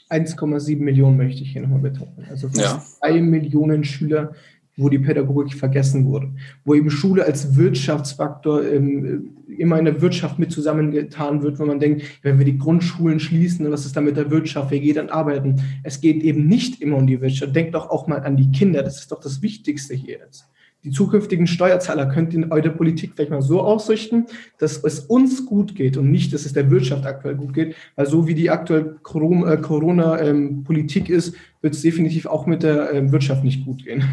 [0.09, 2.27] 1,7 Millionen möchte ich hier nochmal betonen.
[2.29, 2.85] Also fast ja.
[3.01, 4.35] drei Millionen Schüler,
[4.77, 6.31] wo die Pädagogik vergessen wurde,
[6.65, 11.79] wo eben Schule als Wirtschaftsfaktor ähm, immer in der Wirtschaft mit zusammengetan wird, wenn man
[11.79, 15.09] denkt, wenn wir die Grundschulen schließen, was ist da mit der Wirtschaft, wer geht dann
[15.09, 15.61] arbeiten?
[15.83, 17.55] Es geht eben nicht immer um die Wirtschaft.
[17.55, 20.47] Denkt doch auch mal an die Kinder, das ist doch das Wichtigste hier jetzt.
[20.83, 24.25] Die zukünftigen Steuerzahler könnt ihr eure Politik vielleicht mal so ausrichten,
[24.57, 27.75] dass es uns gut geht und nicht, dass es der Wirtschaft aktuell gut geht.
[27.95, 33.13] Weil so wie die aktuelle Corona-Politik ähm, ist, wird es definitiv auch mit der ähm,
[33.13, 34.03] Wirtschaft nicht gut gehen.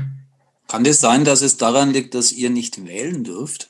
[0.69, 3.69] Kann es sein, dass es daran liegt, dass ihr nicht wählen dürft?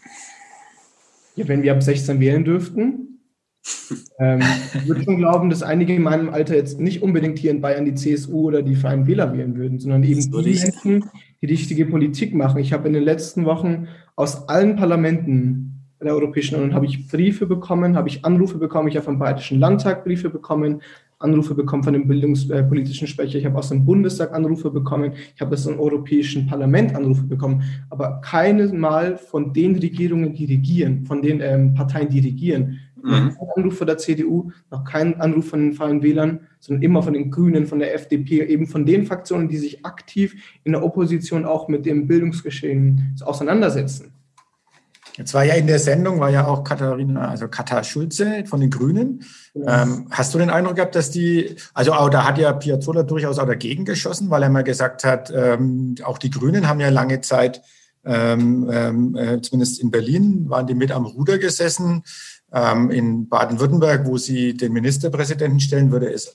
[1.36, 3.06] Ja, wenn wir ab 16 wählen dürften.
[4.18, 4.40] ähm,
[4.74, 7.84] ich würde schon glauben, dass einige in meinem Alter jetzt nicht unbedingt hier in Bayern
[7.84, 11.04] die CSU oder die Freien Wähler wählen würden, sondern eben die Menschen,
[11.42, 12.58] die richtige Politik machen.
[12.58, 15.70] Ich habe in den letzten Wochen aus allen Parlamenten
[16.02, 19.58] der Europäischen Union habe ich Briefe bekommen, habe ich Anrufe bekommen, ich habe vom Bayerischen
[19.58, 20.80] Landtag Briefe bekommen,
[21.20, 25.54] Anrufe bekommen von dem bildungspolitischen Sprecher, ich habe aus dem Bundestag Anrufe bekommen, ich habe
[25.54, 31.20] aus dem Europäischen Parlament Anrufe bekommen, aber keines Mal von den Regierungen, die regieren, von
[31.20, 32.80] den ähm, Parteien, die regieren.
[33.02, 33.10] Mhm.
[33.10, 37.12] Kein Anruf von der CDU, noch kein Anruf von den Freien Wählern, sondern immer von
[37.12, 41.44] den Grünen, von der FDP, eben von den Fraktionen, die sich aktiv in der Opposition
[41.44, 44.12] auch mit dem Bildungsgeschehen auseinandersetzen.
[45.20, 48.70] Jetzt war ja in der Sendung, war ja auch Katharina, also Katha Schulze von den
[48.70, 49.22] Grünen.
[49.52, 49.82] Ja.
[49.82, 53.38] Ähm, hast du den Eindruck gehabt, dass die, also auch, da hat ja Piazzolla durchaus
[53.38, 57.20] auch dagegen geschossen, weil er mal gesagt hat, ähm, auch die Grünen haben ja lange
[57.20, 57.60] Zeit,
[58.02, 62.02] ähm, ähm äh, zumindest in Berlin, waren die mit am Ruder gesessen.
[62.50, 66.32] Ähm, in Baden-Württemberg, wo sie den Ministerpräsidenten stellen, würde es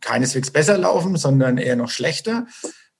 [0.00, 2.46] keineswegs besser laufen, sondern eher noch schlechter.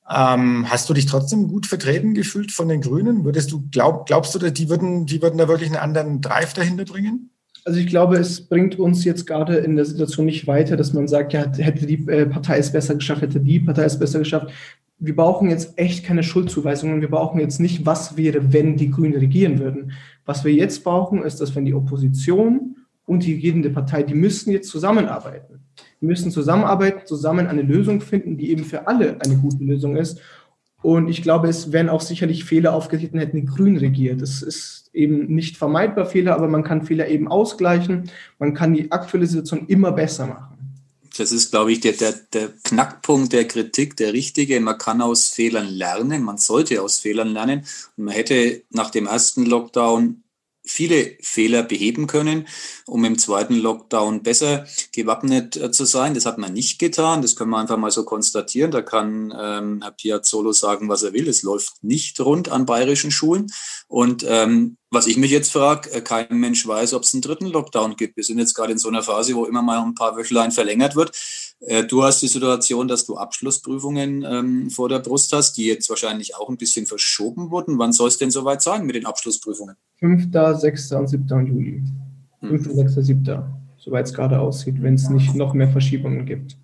[0.08, 3.24] Ähm, hast du dich trotzdem gut vertreten gefühlt von den Grünen?
[3.24, 6.84] Würdest du glaub, glaubst du, die würden, die würden da wirklich einen anderen Drive dahinter
[6.84, 7.30] bringen?
[7.64, 11.08] Also ich glaube, es bringt uns jetzt gerade in der Situation nicht weiter, dass man
[11.08, 14.52] sagt, ja, hätte die äh, Partei es besser geschafft, hätte die Partei es besser geschafft.
[15.00, 17.00] Wir brauchen jetzt echt keine Schuldzuweisungen.
[17.00, 19.90] Wir brauchen jetzt nicht, was wäre, wenn die Grünen regieren würden.
[20.24, 24.52] Was wir jetzt brauchen, ist, dass wenn die Opposition und die regierende Partei, die müssen
[24.52, 25.65] jetzt zusammenarbeiten.
[26.00, 30.20] Wir müssen zusammenarbeiten, zusammen eine Lösung finden, die eben für alle eine gute Lösung ist.
[30.82, 34.20] Und ich glaube, es wären auch sicherlich Fehler aufgetreten, hätten die Grünen regiert.
[34.20, 38.10] Das ist eben nicht vermeidbar Fehler, aber man kann Fehler eben ausgleichen.
[38.38, 40.56] Man kann die aktuelle Situation immer besser machen.
[41.18, 44.60] Das ist, glaube ich, der, der, der Knackpunkt der Kritik, der richtige.
[44.60, 47.64] Man kann aus Fehlern lernen, man sollte aus Fehlern lernen.
[47.96, 50.22] Und man hätte nach dem ersten Lockdown
[50.66, 52.48] viele Fehler beheben können,
[52.86, 56.14] um im zweiten Lockdown besser gewappnet äh, zu sein.
[56.14, 57.22] Das hat man nicht getan.
[57.22, 58.70] Das können wir einfach mal so konstatieren.
[58.70, 61.28] Da kann ähm, Herr Piazzolo sagen, was er will.
[61.28, 63.46] Es läuft nicht rund an bayerischen Schulen.
[63.88, 67.46] Und ähm, was ich mich jetzt frage, äh, kein Mensch weiß, ob es einen dritten
[67.46, 68.16] Lockdown gibt.
[68.16, 70.96] Wir sind jetzt gerade in so einer Phase, wo immer mal ein paar Wöchlein verlängert
[70.96, 71.16] wird.
[71.60, 75.88] Äh, du hast die Situation, dass du Abschlussprüfungen ähm, vor der Brust hast, die jetzt
[75.88, 77.78] wahrscheinlich auch ein bisschen verschoben wurden.
[77.78, 79.76] Wann soll es denn soweit sein mit den Abschlussprüfungen?
[79.98, 80.92] 5., 6.
[80.92, 81.46] und 7.
[81.46, 81.82] Juli.
[82.40, 83.44] 5., 6., 7.,
[83.76, 86.56] soweit es gerade aussieht, wenn es nicht noch mehr Verschiebungen gibt.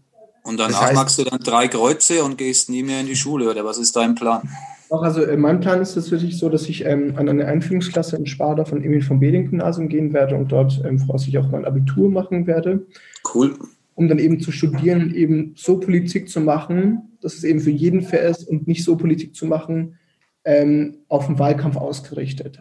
[0.44, 3.16] Und danach das heißt, machst du dann drei Kreuze und gehst nie mehr in die
[3.16, 4.42] Schule, oder was ist dein Plan?
[4.90, 8.64] Also äh, mein Plan ist tatsächlich so, dass ich ähm, an eine Einführungsklasse in Sparda
[8.66, 12.46] von Emil vom Beding Gymnasium gehen werde und dort ähm, voraussichtlich auch mein Abitur machen
[12.46, 12.86] werde.
[13.34, 13.56] Cool.
[13.94, 17.70] Um dann eben zu studieren und eben so Politik zu machen, dass es eben für
[17.70, 19.98] jeden fair ist und nicht so Politik zu machen,
[20.44, 22.60] ähm, auf den Wahlkampf ausgerichtet.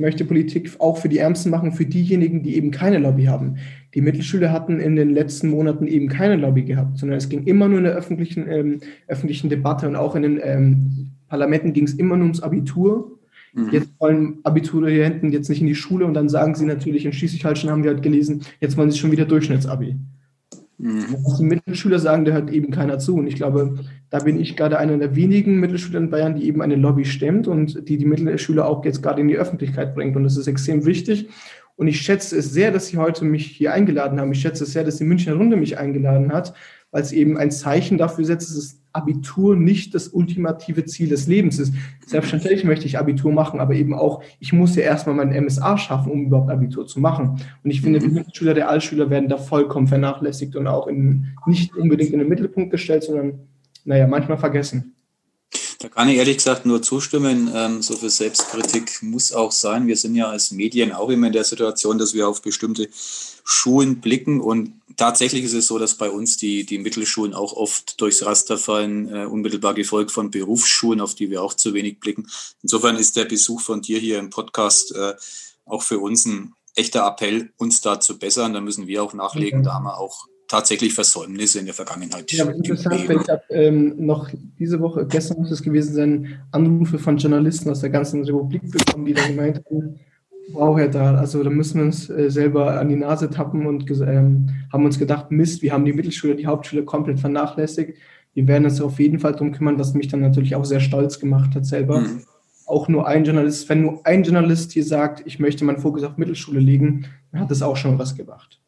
[0.00, 3.56] Ich möchte Politik auch für die Ärmsten machen, für diejenigen, die eben keine Lobby haben.
[3.94, 7.68] Die Mittelschüler hatten in den letzten Monaten eben keine Lobby gehabt, sondern es ging immer
[7.68, 11.92] nur in der öffentlichen, ähm, öffentlichen Debatte und auch in den ähm, Parlamenten ging es
[11.92, 13.18] immer nur ums Abitur.
[13.52, 13.68] Mhm.
[13.72, 17.70] Jetzt wollen Abiturienten jetzt nicht in die Schule und dann sagen sie natürlich, in Schleswig-Holstein
[17.70, 19.96] haben wir halt gelesen, jetzt wollen sie schon wieder Durchschnittsabi.
[20.78, 21.04] Mhm.
[21.24, 23.16] Was die Mittelschüler sagen, da hört eben keiner zu.
[23.16, 26.62] Und ich glaube, da bin ich gerade einer der wenigen Mittelschüler in Bayern, die eben
[26.62, 30.16] eine Lobby stemmt und die die Mittelschüler auch jetzt gerade in die Öffentlichkeit bringt.
[30.16, 31.28] Und das ist extrem wichtig.
[31.76, 34.32] Und ich schätze es sehr, dass Sie heute mich hier eingeladen haben.
[34.32, 36.54] Ich schätze es sehr, dass die Münchner Runde mich eingeladen hat,
[36.90, 41.28] weil es eben ein Zeichen dafür setzt, dass das Abitur nicht das ultimative Ziel des
[41.28, 41.72] Lebens ist.
[42.04, 46.10] Selbstverständlich möchte ich Abitur machen, aber eben auch, ich muss ja erstmal mein MSA schaffen,
[46.10, 47.40] um überhaupt Abitur zu machen.
[47.62, 51.74] Und ich finde, die Schüler der Altschüler werden da vollkommen vernachlässigt und auch in, nicht
[51.76, 53.38] unbedingt in den Mittelpunkt gestellt, sondern,
[53.84, 54.94] naja, manchmal vergessen.
[55.80, 57.50] Da kann ich ehrlich gesagt nur zustimmen.
[57.54, 59.86] Ähm, so viel Selbstkritik muss auch sein.
[59.86, 62.88] Wir sind ja als Medien auch immer in der Situation, dass wir auf bestimmte
[63.44, 68.00] Schulen blicken und tatsächlich ist es so, dass bei uns die, die Mittelschulen auch oft
[68.00, 72.28] durchs Raster fallen, äh, unmittelbar gefolgt von Berufsschulen, auf die wir auch zu wenig blicken.
[72.62, 75.14] Insofern ist der Besuch von dir hier im Podcast äh,
[75.64, 78.52] auch für uns ein echter Appell, uns da zu bessern.
[78.52, 79.62] Da müssen wir auch nachlegen.
[79.62, 82.32] Da haben wir auch tatsächlich Versäumnisse in der Vergangenheit.
[82.32, 86.40] Ja, aber interessant, weil ich habe ähm, noch diese Woche, gestern muss es gewesen sein,
[86.50, 90.00] Anrufe von Journalisten aus der ganzen Republik bekommen, die da gemeint haben,
[90.52, 93.88] wow, Herr Dahl, also da müssen wir uns äh, selber an die Nase tappen und
[93.90, 97.96] ähm, haben uns gedacht, Mist, wir haben die Mittelschule, die Hauptschule komplett vernachlässigt.
[98.34, 101.20] Wir werden uns auf jeden Fall darum kümmern, was mich dann natürlich auch sehr stolz
[101.20, 102.00] gemacht hat selber.
[102.00, 102.22] Mhm.
[102.66, 106.16] Auch nur ein Journalist, wenn nur ein Journalist hier sagt, ich möchte meinen Fokus auf
[106.16, 108.59] Mittelschule legen, dann hat das auch schon was gemacht.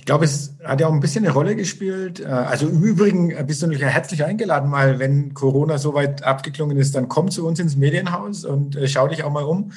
[0.00, 2.20] Ich glaube, es hat ja auch ein bisschen eine Rolle gespielt.
[2.20, 6.94] Äh, also im Übrigen bist du natürlich herzlich eingeladen, mal wenn Corona soweit abgeklungen ist,
[6.94, 9.72] dann komm zu uns ins Medienhaus und äh, schau dich auch mal um.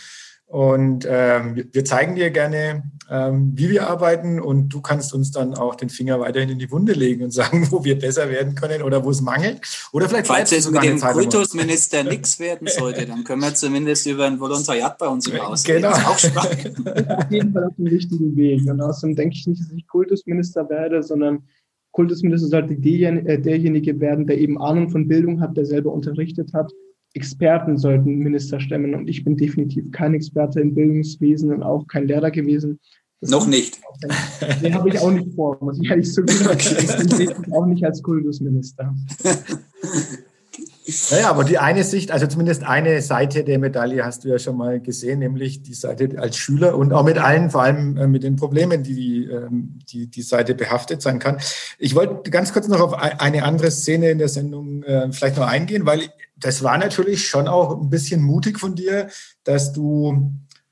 [0.45, 5.55] Und ähm, wir zeigen dir gerne, ähm, wie wir arbeiten und du kannst uns dann
[5.55, 8.81] auch den Finger weiterhin in die Wunde legen und sagen, wo wir besser werden können
[8.81, 9.61] oder wo es mangelt.
[9.91, 14.25] Oder vielleicht Falls es mit dem Kultusminister nichts werden sollte, dann können wir zumindest über
[14.25, 15.89] ein Volontariat bei uns im Haus genau.
[15.89, 16.87] Das ist auch spannend.
[17.09, 18.61] auf jeden Fall auf dem richtigen Weg.
[18.69, 21.43] Und außerdem denke ich nicht, dass ich Kultusminister werde, sondern
[21.91, 26.71] Kultusminister sollte äh, derjenige werden, der eben Ahnung von Bildung hat, der selber unterrichtet hat
[27.13, 28.95] Experten sollten Minister stemmen.
[28.95, 32.79] Und ich bin definitiv kein Experte im Bildungswesen und auch kein Lehrer gewesen.
[33.21, 33.79] Das Noch nicht.
[34.61, 36.45] Den habe ich auch nicht vor, muss ich ehrlich zugeben.
[36.45, 36.75] Okay.
[36.99, 38.93] Den sehe ich auch nicht als Kultusminister.
[41.11, 44.57] Naja, aber die eine Sicht, also zumindest eine Seite der Medaille hast du ja schon
[44.57, 48.23] mal gesehen, nämlich die Seite als Schüler und auch mit allen, vor allem äh, mit
[48.23, 51.37] den Problemen, die ähm, die, die Seite behaftet sein kann.
[51.77, 55.47] Ich wollte ganz kurz noch auf eine andere Szene in der Sendung äh, vielleicht noch
[55.47, 59.09] eingehen, weil das war natürlich schon auch ein bisschen mutig von dir,
[59.43, 60.31] dass du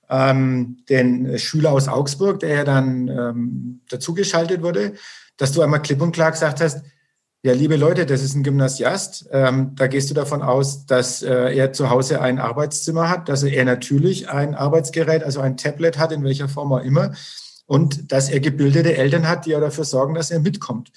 [0.10, 4.94] ähm, den Schüler aus Augsburg, der ja dann ähm, dazugeschaltet wurde,
[5.38, 6.84] dass du einmal klipp und klar gesagt hast,
[7.44, 9.28] ja, liebe Leute, das ist ein Gymnasiast.
[9.32, 13.42] Ähm, da gehst du davon aus, dass äh, er zu Hause ein Arbeitszimmer hat, dass
[13.42, 17.14] er natürlich ein Arbeitsgerät, also ein Tablet hat, in welcher Form auch immer,
[17.66, 20.92] und dass er gebildete Eltern hat, die ja dafür sorgen, dass er mitkommt.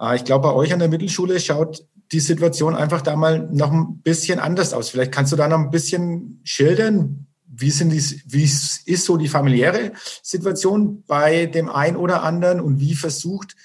[0.00, 3.70] Äh, ich glaube, bei euch an der Mittelschule schaut die Situation einfach da mal noch
[3.70, 4.88] ein bisschen anders aus.
[4.88, 9.28] Vielleicht kannst du da noch ein bisschen schildern, wie, sind die, wie ist so die
[9.28, 13.56] familiäre Situation bei dem einen oder anderen und wie versucht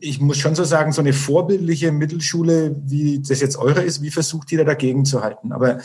[0.00, 4.10] ich muss schon so sagen, so eine vorbildliche Mittelschule, wie das jetzt eure ist, wie
[4.10, 5.52] versucht ihr da dagegen zu halten?
[5.52, 5.78] Aber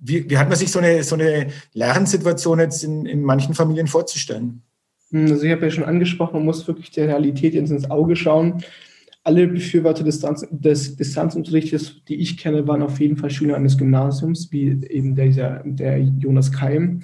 [0.00, 3.86] wie, wie hat man sich so eine, so eine Lernsituation jetzt in, in manchen Familien
[3.86, 4.62] vorzustellen?
[5.10, 8.62] Hm, also ich habe ja schon angesprochen, man muss wirklich der Realität ins Auge schauen.
[9.24, 14.50] Alle Befürworter des, des Distanzunterrichtes, die ich kenne, waren auf jeden Fall Schüler eines Gymnasiums,
[14.50, 17.02] wie eben der, der Jonas Keim.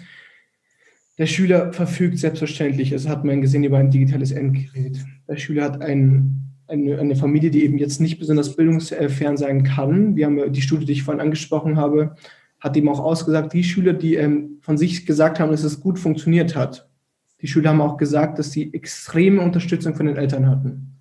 [1.19, 4.99] Der Schüler verfügt selbstverständlich, es hat man gesehen, über ein digitales Endgerät.
[5.29, 10.15] Der Schüler hat ein, eine, eine, Familie, die eben jetzt nicht besonders bildungsfern sein kann.
[10.15, 12.15] Wir haben die Studie, die ich vorhin angesprochen habe,
[12.61, 15.99] hat eben auch ausgesagt, die Schüler, die ähm, von sich gesagt haben, dass es gut
[15.99, 16.89] funktioniert hat.
[17.41, 20.99] Die Schüler haben auch gesagt, dass sie extreme Unterstützung von den Eltern hatten.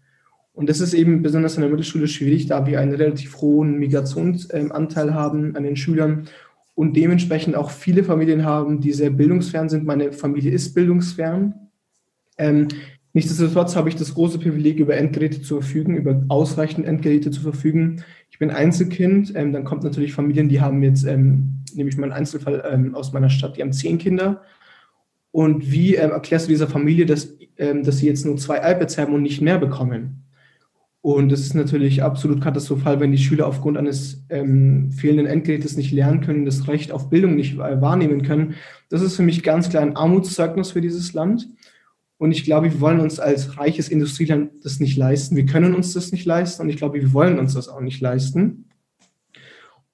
[0.53, 5.13] Und das ist eben besonders in der Mittelschule schwierig, da wir einen relativ hohen Migrationsanteil
[5.13, 6.27] haben an den Schülern
[6.77, 9.83] und dementsprechend auch viele Familien haben, die sehr bildungsfern sind.
[9.83, 11.55] Meine Familie ist bildungsfern.
[12.37, 12.67] Ähm,
[13.13, 18.03] nichtsdestotrotz habe ich das große Privileg, über Endgeräte zu verfügen, über ausreichend Endgeräte zu verfügen.
[18.29, 19.33] Ich bin Einzelkind.
[19.35, 22.93] Ähm, dann kommt natürlich Familien, die haben jetzt, ähm, nehme ich mal einen Einzelfall ähm,
[22.93, 24.43] aus meiner Stadt, die haben zehn Kinder.
[25.31, 28.99] Und wie ähm, erklärst du dieser Familie, dass, ähm, dass sie jetzt nur zwei iPads
[28.99, 30.26] haben und nicht mehr bekommen?
[31.07, 35.93] Und es ist natürlich absolut katastrophal, wenn die Schüler aufgrund eines ähm, fehlenden Endgerätes nicht
[35.93, 38.55] lernen können, das Recht auf Bildung nicht äh, wahrnehmen können.
[38.89, 41.47] Das ist für mich ganz klar ein Armutszeugnis für dieses Land.
[42.17, 45.37] Und ich glaube, wir wollen uns als reiches Industrieland das nicht leisten.
[45.37, 48.01] Wir können uns das nicht leisten und ich glaube, wir wollen uns das auch nicht
[48.01, 48.65] leisten.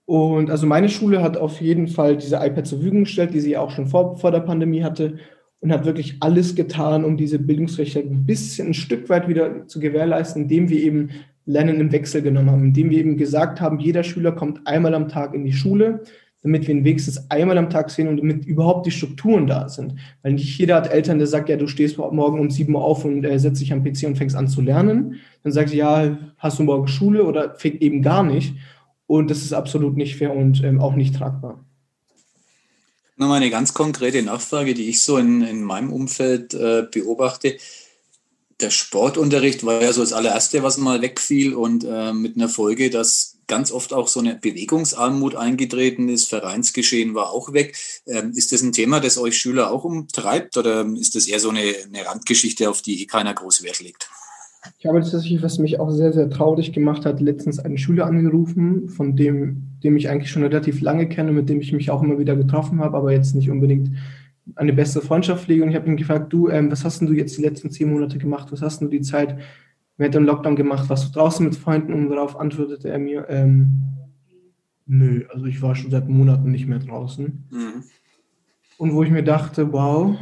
[0.06, 3.56] Und also meine Schule hat auf jeden Fall diese iPad zur Verfügung gestellt, die sie
[3.56, 5.20] auch schon vor, vor der Pandemie hatte
[5.64, 9.80] und hat wirklich alles getan, um diese Bildungsrechte ein bisschen, ein Stück weit wieder zu
[9.80, 11.12] gewährleisten, indem wir eben
[11.46, 15.08] Lernen im Wechsel genommen haben, indem wir eben gesagt haben, jeder Schüler kommt einmal am
[15.08, 16.02] Tag in die Schule,
[16.42, 19.96] damit wir ihn wenigstens einmal am Tag sehen und damit überhaupt die Strukturen da sind.
[20.22, 23.06] Weil nicht jeder hat Eltern, der sagt, ja, du stehst morgen um sieben Uhr auf
[23.06, 25.16] und äh, setzt dich am PC und fängst an zu lernen.
[25.44, 28.54] Dann sagt sie, ja, hast du morgen Schule oder fängt eben gar nicht.
[29.08, 31.64] Und das ist absolut nicht fair und ähm, auch nicht tragbar.
[33.24, 37.58] Nochmal eine ganz konkrete Nachfrage, die ich so in, in meinem Umfeld äh, beobachte.
[38.60, 42.90] Der Sportunterricht war ja so das allererste, was mal wegfiel und äh, mit einer Folge,
[42.90, 46.28] dass ganz oft auch so eine Bewegungsarmut eingetreten ist.
[46.28, 47.78] Vereinsgeschehen war auch weg.
[48.08, 51.48] Ähm, ist das ein Thema, das euch Schüler auch umtreibt oder ist das eher so
[51.48, 54.10] eine, eine Randgeschichte, auf die eh keiner groß Wert legt?
[54.80, 58.90] Ich habe tatsächlich, was mich auch sehr, sehr traurig gemacht hat, letztens einen Schüler angerufen,
[58.90, 62.20] von dem, dem ich eigentlich schon relativ lange kenne, mit dem ich mich auch immer
[62.20, 63.92] wieder getroffen habe, aber jetzt nicht unbedingt
[64.56, 65.64] eine bessere Freundschaft pflege.
[65.64, 67.92] Und ich habe ihn gefragt, du, ähm, was hast denn du jetzt die letzten zehn
[67.92, 68.52] Monate gemacht?
[68.52, 69.38] Was hast denn du die Zeit
[69.98, 70.90] während dem Lockdown gemacht?
[70.90, 71.94] Warst du draußen mit Freunden?
[71.94, 73.84] Und darauf antwortete er mir, ähm,
[74.86, 77.26] nö, also ich war schon seit Monaten nicht mehr draußen.
[77.52, 77.84] Mhm.
[78.78, 80.18] Und wo ich mir dachte, wow,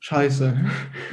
[0.00, 0.54] scheiße.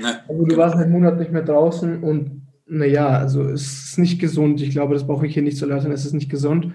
[0.01, 0.19] Ne.
[0.27, 2.40] Also du warst seit Monaten nicht mehr draußen und
[2.71, 4.61] naja, also es ist nicht gesund.
[4.61, 5.91] Ich glaube, das brauche ich hier nicht zu erläutern.
[5.91, 6.73] Es ist nicht gesund.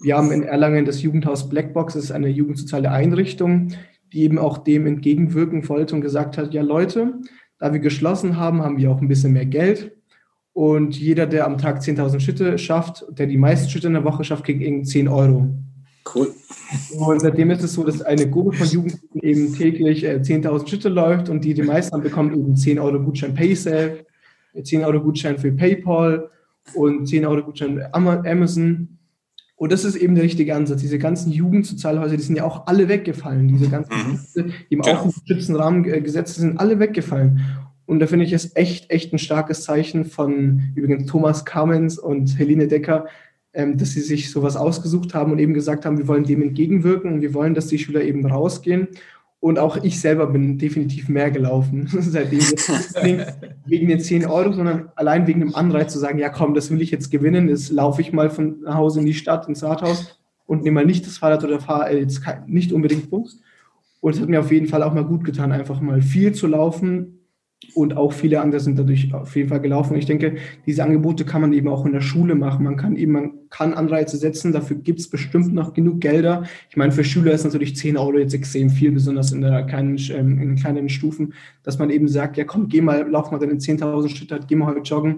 [0.00, 1.94] Wir haben in Erlangen das Jugendhaus Blackbox.
[1.94, 3.68] Das ist eine jugendsoziale Einrichtung,
[4.12, 7.14] die eben auch dem entgegenwirken wollte und gesagt hat, ja Leute,
[7.60, 9.92] da wir geschlossen haben, haben wir auch ein bisschen mehr Geld.
[10.52, 14.24] Und jeder, der am Tag 10.000 Schritte schafft, der die meisten Schritte in der Woche
[14.24, 15.46] schafft, kriegt irgendwie 10 Euro.
[16.12, 16.32] Cool.
[16.98, 20.88] Und seitdem ist es so, dass eine Gruppe von Jugendlichen eben täglich äh, 10.000 Schritte
[20.88, 24.05] läuft und die die meisten haben, bekommen eben 10 Euro Gutschein PaySafe
[24.62, 26.30] 10 Euro Gutschein für PayPal
[26.74, 28.98] und 10 Euro Gutschein für Amazon.
[29.56, 30.80] Und das ist eben der richtige Ansatz.
[30.80, 33.48] Diese ganzen Jugendsozialhäuser, die sind ja auch alle weggefallen.
[33.48, 34.52] Diese ganzen, mhm.
[34.70, 35.10] die im genau.
[35.26, 37.40] Schützenrahmen gesetzt sind alle weggefallen.
[37.86, 42.38] Und da finde ich es echt, echt ein starkes Zeichen von übrigens Thomas Kamens und
[42.38, 43.06] Helene Decker,
[43.54, 47.14] ähm, dass sie sich sowas ausgesucht haben und eben gesagt haben, wir wollen dem entgegenwirken
[47.14, 48.88] und wir wollen, dass die Schüler eben rausgehen
[49.38, 52.40] Und auch ich selber bin definitiv mehr gelaufen, seitdem
[53.02, 53.24] wegen,
[53.66, 56.80] wegen den 10 Euro, sondern allein wegen dem Anreiz zu sagen, ja komm, das will
[56.80, 60.18] ich jetzt gewinnen, ist laufe ich mal von nach Hause in die Stadt, ins Rathaus
[60.46, 63.40] und nehme mal nicht das Fahrrad oder fahre jetzt nicht unbedingt Bus.
[64.00, 66.46] Und es hat mir auf jeden Fall auch mal gut getan, einfach mal viel zu
[66.46, 67.15] laufen,
[67.74, 69.96] und auch viele andere sind dadurch auf jeden Fall gelaufen.
[69.96, 70.36] Ich denke,
[70.66, 72.64] diese Angebote kann man eben auch in der Schule machen.
[72.64, 76.44] Man kann eben, man kann Anreize setzen, dafür gibt es bestimmt noch genug Gelder.
[76.70, 79.98] Ich meine, für Schüler ist natürlich 10 Euro jetzt extrem viel, besonders in, der kleinen,
[80.10, 83.54] ähm, in kleinen Stufen, dass man eben sagt, ja komm, geh mal, lauf mal deine
[83.54, 85.16] 10.000 Schritte, geh mal heute joggen.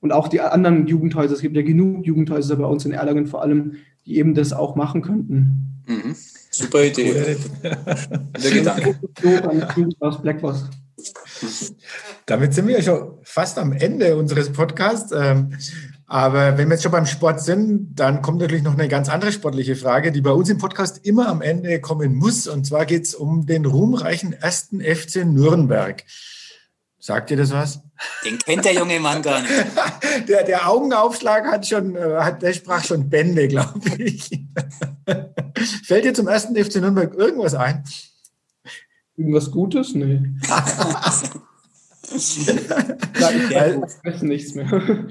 [0.00, 3.42] Und auch die anderen Jugendhäuser, es gibt ja genug Jugendhäuser bei uns in Erlangen vor
[3.42, 3.76] allem,
[4.06, 5.82] die eben das auch machen könnten.
[5.86, 6.14] Mhm.
[6.50, 7.36] Super Idee.
[7.62, 8.98] Der Gedanke.
[10.00, 10.70] Aus Blackwurst.
[12.26, 15.12] Damit sind wir ja schon fast am Ende unseres Podcasts.
[15.12, 15.56] Ähm,
[16.06, 19.32] aber wenn wir jetzt schon beim Sport sind, dann kommt natürlich noch eine ganz andere
[19.32, 22.46] sportliche Frage, die bei uns im Podcast immer am Ende kommen muss.
[22.46, 26.04] Und zwar geht es um den ruhmreichen ersten FC Nürnberg.
[26.98, 27.80] Sagt ihr das was?
[28.24, 29.52] Den kennt der junge Mann gar nicht.
[30.28, 34.30] der, der Augenaufschlag hat schon, äh, hat, der sprach schon Bände, glaube ich.
[35.84, 37.84] Fällt dir zum ersten FC Nürnberg irgendwas ein?
[39.16, 39.94] Irgendwas Gutes?
[39.94, 40.22] Nee.
[42.14, 42.46] ich
[44.04, 44.66] weiß nichts mehr.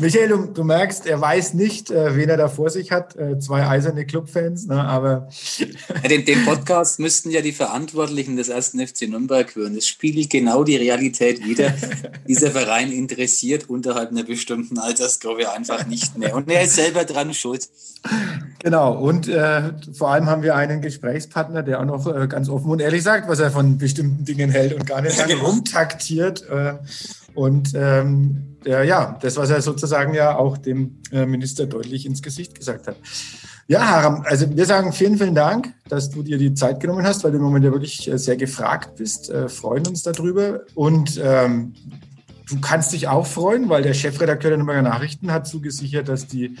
[0.00, 3.16] Michael, du, du, merkst, er weiß nicht, äh, wen er da vor sich hat.
[3.16, 5.28] Äh, zwei eiserne Clubfans, ne, aber.
[6.10, 9.74] den, den, Podcast müssten ja die Verantwortlichen des ersten FC Nürnberg hören.
[9.74, 11.74] Das spiegelt genau die Realität wider.
[12.28, 16.34] Dieser Verein interessiert unterhalb einer bestimmten Altersgruppe einfach nicht mehr.
[16.34, 17.68] Und er ist selber dran schuld.
[18.60, 22.70] Genau, und äh, vor allem haben wir einen Gesprächspartner, der auch noch äh, ganz offen
[22.70, 25.46] und ehrlich sagt, was er von bestimmten Dingen hält und gar nicht lange genau.
[25.46, 26.48] rumtaktiert.
[26.48, 26.74] Äh,
[27.34, 32.54] und ähm, ja, das, was er sozusagen ja auch dem äh, Minister deutlich ins Gesicht
[32.54, 32.96] gesagt hat.
[33.68, 37.24] Ja, Haram, also wir sagen vielen, vielen Dank, dass du dir die Zeit genommen hast,
[37.24, 40.60] weil du im Moment ja wirklich äh, sehr gefragt bist, äh, freuen uns darüber.
[40.74, 41.74] Und ähm,
[42.48, 46.56] du kannst dich auch freuen, weil der Chefredakteur der Nürnberger Nachrichten hat zugesichert, dass die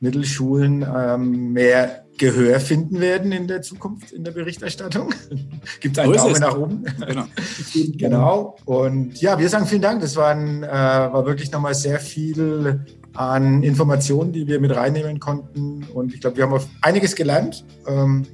[0.00, 5.14] Mittelschulen ähm, mehr Gehör finden werden in der Zukunft in der Berichterstattung.
[5.80, 6.84] Gibt es einen Daumen nach oben.
[7.06, 7.24] Genau.
[7.96, 8.56] genau.
[8.64, 10.00] Und ja, wir sagen vielen Dank.
[10.00, 15.84] Das waren, äh, war wirklich nochmal sehr viel an Informationen, die wir mit reinnehmen konnten.
[15.94, 17.64] Und ich glaube, wir haben auf einiges gelernt.
[17.86, 18.26] Ähm,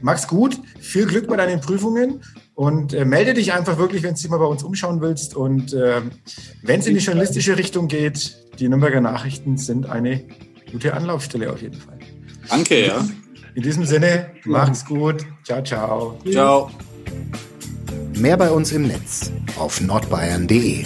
[0.00, 0.58] mach's gut.
[0.80, 2.22] Viel Glück bei deinen Prüfungen.
[2.54, 5.36] Und äh, melde dich einfach wirklich, wenn du dich mal bei uns umschauen willst.
[5.36, 6.00] Und äh,
[6.62, 10.24] wenn es in die journalistische Richtung geht, die Nürnberger Nachrichten sind eine
[10.72, 11.98] gute Anlaufstelle auf jeden Fall.
[12.48, 13.04] Danke, ja.
[13.56, 15.24] In diesem Sinne, macht's gut.
[15.42, 16.18] Ciao, ciao.
[16.30, 16.70] Ciao.
[18.14, 20.84] Mehr bei uns im Netz auf nordbayern.de.